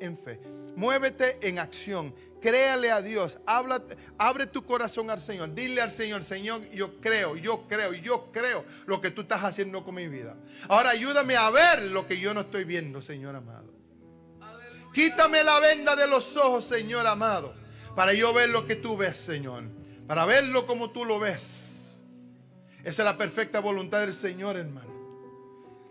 [0.00, 0.40] en fe,
[0.74, 3.82] muévete en acción Créale a Dios, habla,
[4.16, 8.64] abre tu corazón al Señor, dile al Señor, Señor, yo creo, yo creo, yo creo
[8.86, 10.36] lo que tú estás haciendo con mi vida.
[10.68, 13.79] Ahora ayúdame a ver lo que yo no estoy viendo, Señor amado.
[14.92, 17.54] Quítame la venda de los ojos, Señor amado,
[17.94, 19.64] para yo ver lo que tú ves, Señor,
[20.06, 21.60] para verlo como tú lo ves.
[22.82, 24.90] Esa es la perfecta voluntad del Señor, hermano.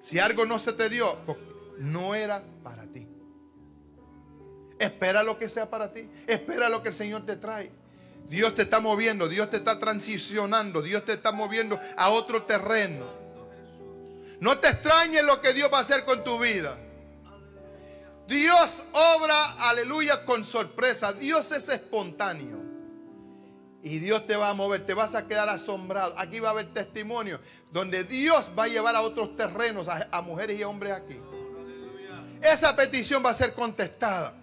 [0.02, 1.38] Si algo no se te dio, pues,
[1.78, 3.08] no era para ti.
[4.80, 6.10] Espera lo que sea para ti.
[6.26, 7.72] Espera lo que el Señor te trae.
[8.30, 13.06] Dios te está moviendo, Dios te está transicionando, Dios te está moviendo a otro terreno.
[14.40, 16.78] No te extrañes lo que Dios va a hacer con tu vida.
[18.30, 21.12] Dios obra, aleluya, con sorpresa.
[21.14, 22.60] Dios es espontáneo.
[23.82, 26.14] Y Dios te va a mover, te vas a quedar asombrado.
[26.18, 27.40] Aquí va a haber testimonio
[27.72, 31.18] donde Dios va a llevar a otros terrenos, a, mujeres y hombres aquí.
[32.42, 34.36] Esa petición va a ser contestada.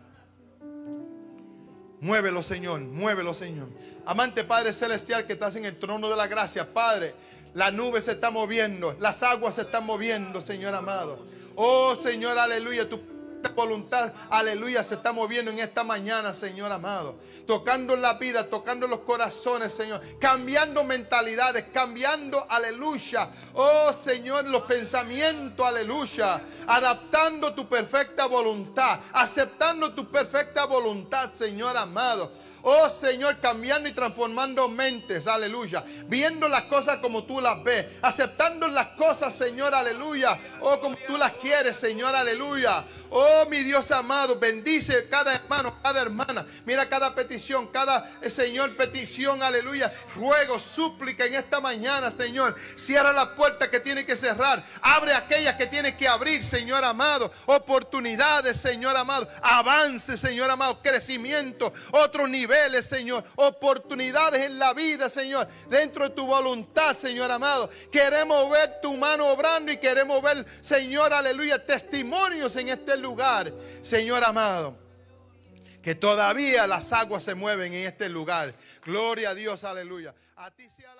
[2.01, 3.69] Muévelo, Señor, muévelo, Señor.
[4.05, 7.15] Amante Padre Celestial que estás en el trono de la gracia, Padre.
[7.55, 11.25] La nube se está moviendo, las aguas se están moviendo, Señor amado.
[11.55, 12.89] Oh, Señor, aleluya.
[12.89, 13.16] Tu
[13.55, 17.17] voluntad, aleluya, se está moviendo en esta mañana, Señor amado.
[17.47, 20.01] Tocando la vida, tocando los corazones, Señor.
[20.21, 23.31] Cambiando mentalidades, cambiando, aleluya.
[23.55, 26.41] Oh, Señor, los pensamientos, aleluya.
[26.67, 32.31] Adaptando tu perfecta voluntad, aceptando tu perfecta voluntad, Señor amado.
[32.69, 35.85] Oh Señor, cambiando y transformando mentes, aleluya.
[36.09, 37.87] Viendo las cosas como tú las ves.
[38.03, 40.37] Aceptando las cosas, Señor, aleluya.
[40.61, 42.83] Oh, como tú las quieres, Señor, aleluya.
[43.11, 46.45] Oh, mi Dios amado, bendice cada hermano, cada hermana.
[46.65, 49.95] Mira cada petición, cada, eh, Señor, petición, aleluya.
[50.17, 52.57] Ruego, súplica en esta mañana, Señor.
[52.75, 54.61] Cierra la puerta que tiene que cerrar.
[54.83, 57.31] Abre aquellas que tiene que abrir, Señor amado.
[57.47, 59.29] Oportunidades, Señor amado.
[59.41, 60.83] Avance, Señor amado.
[60.83, 61.73] Crecimiento.
[61.93, 63.25] Otro nivel Señor.
[63.37, 65.49] Oportunidades en la vida, Señor.
[65.69, 67.71] Dentro de tu voluntad, Señor amado.
[67.91, 73.53] Queremos ver tu mano obrando y queremos ver, Señor, aleluya, testimonios en este lugar,
[73.83, 74.77] Señor amado.
[75.83, 78.55] Que todavía las aguas se mueven en este lugar.
[78.85, 80.15] Gloria a Dios, aleluya.
[80.37, 80.96] A ti sea.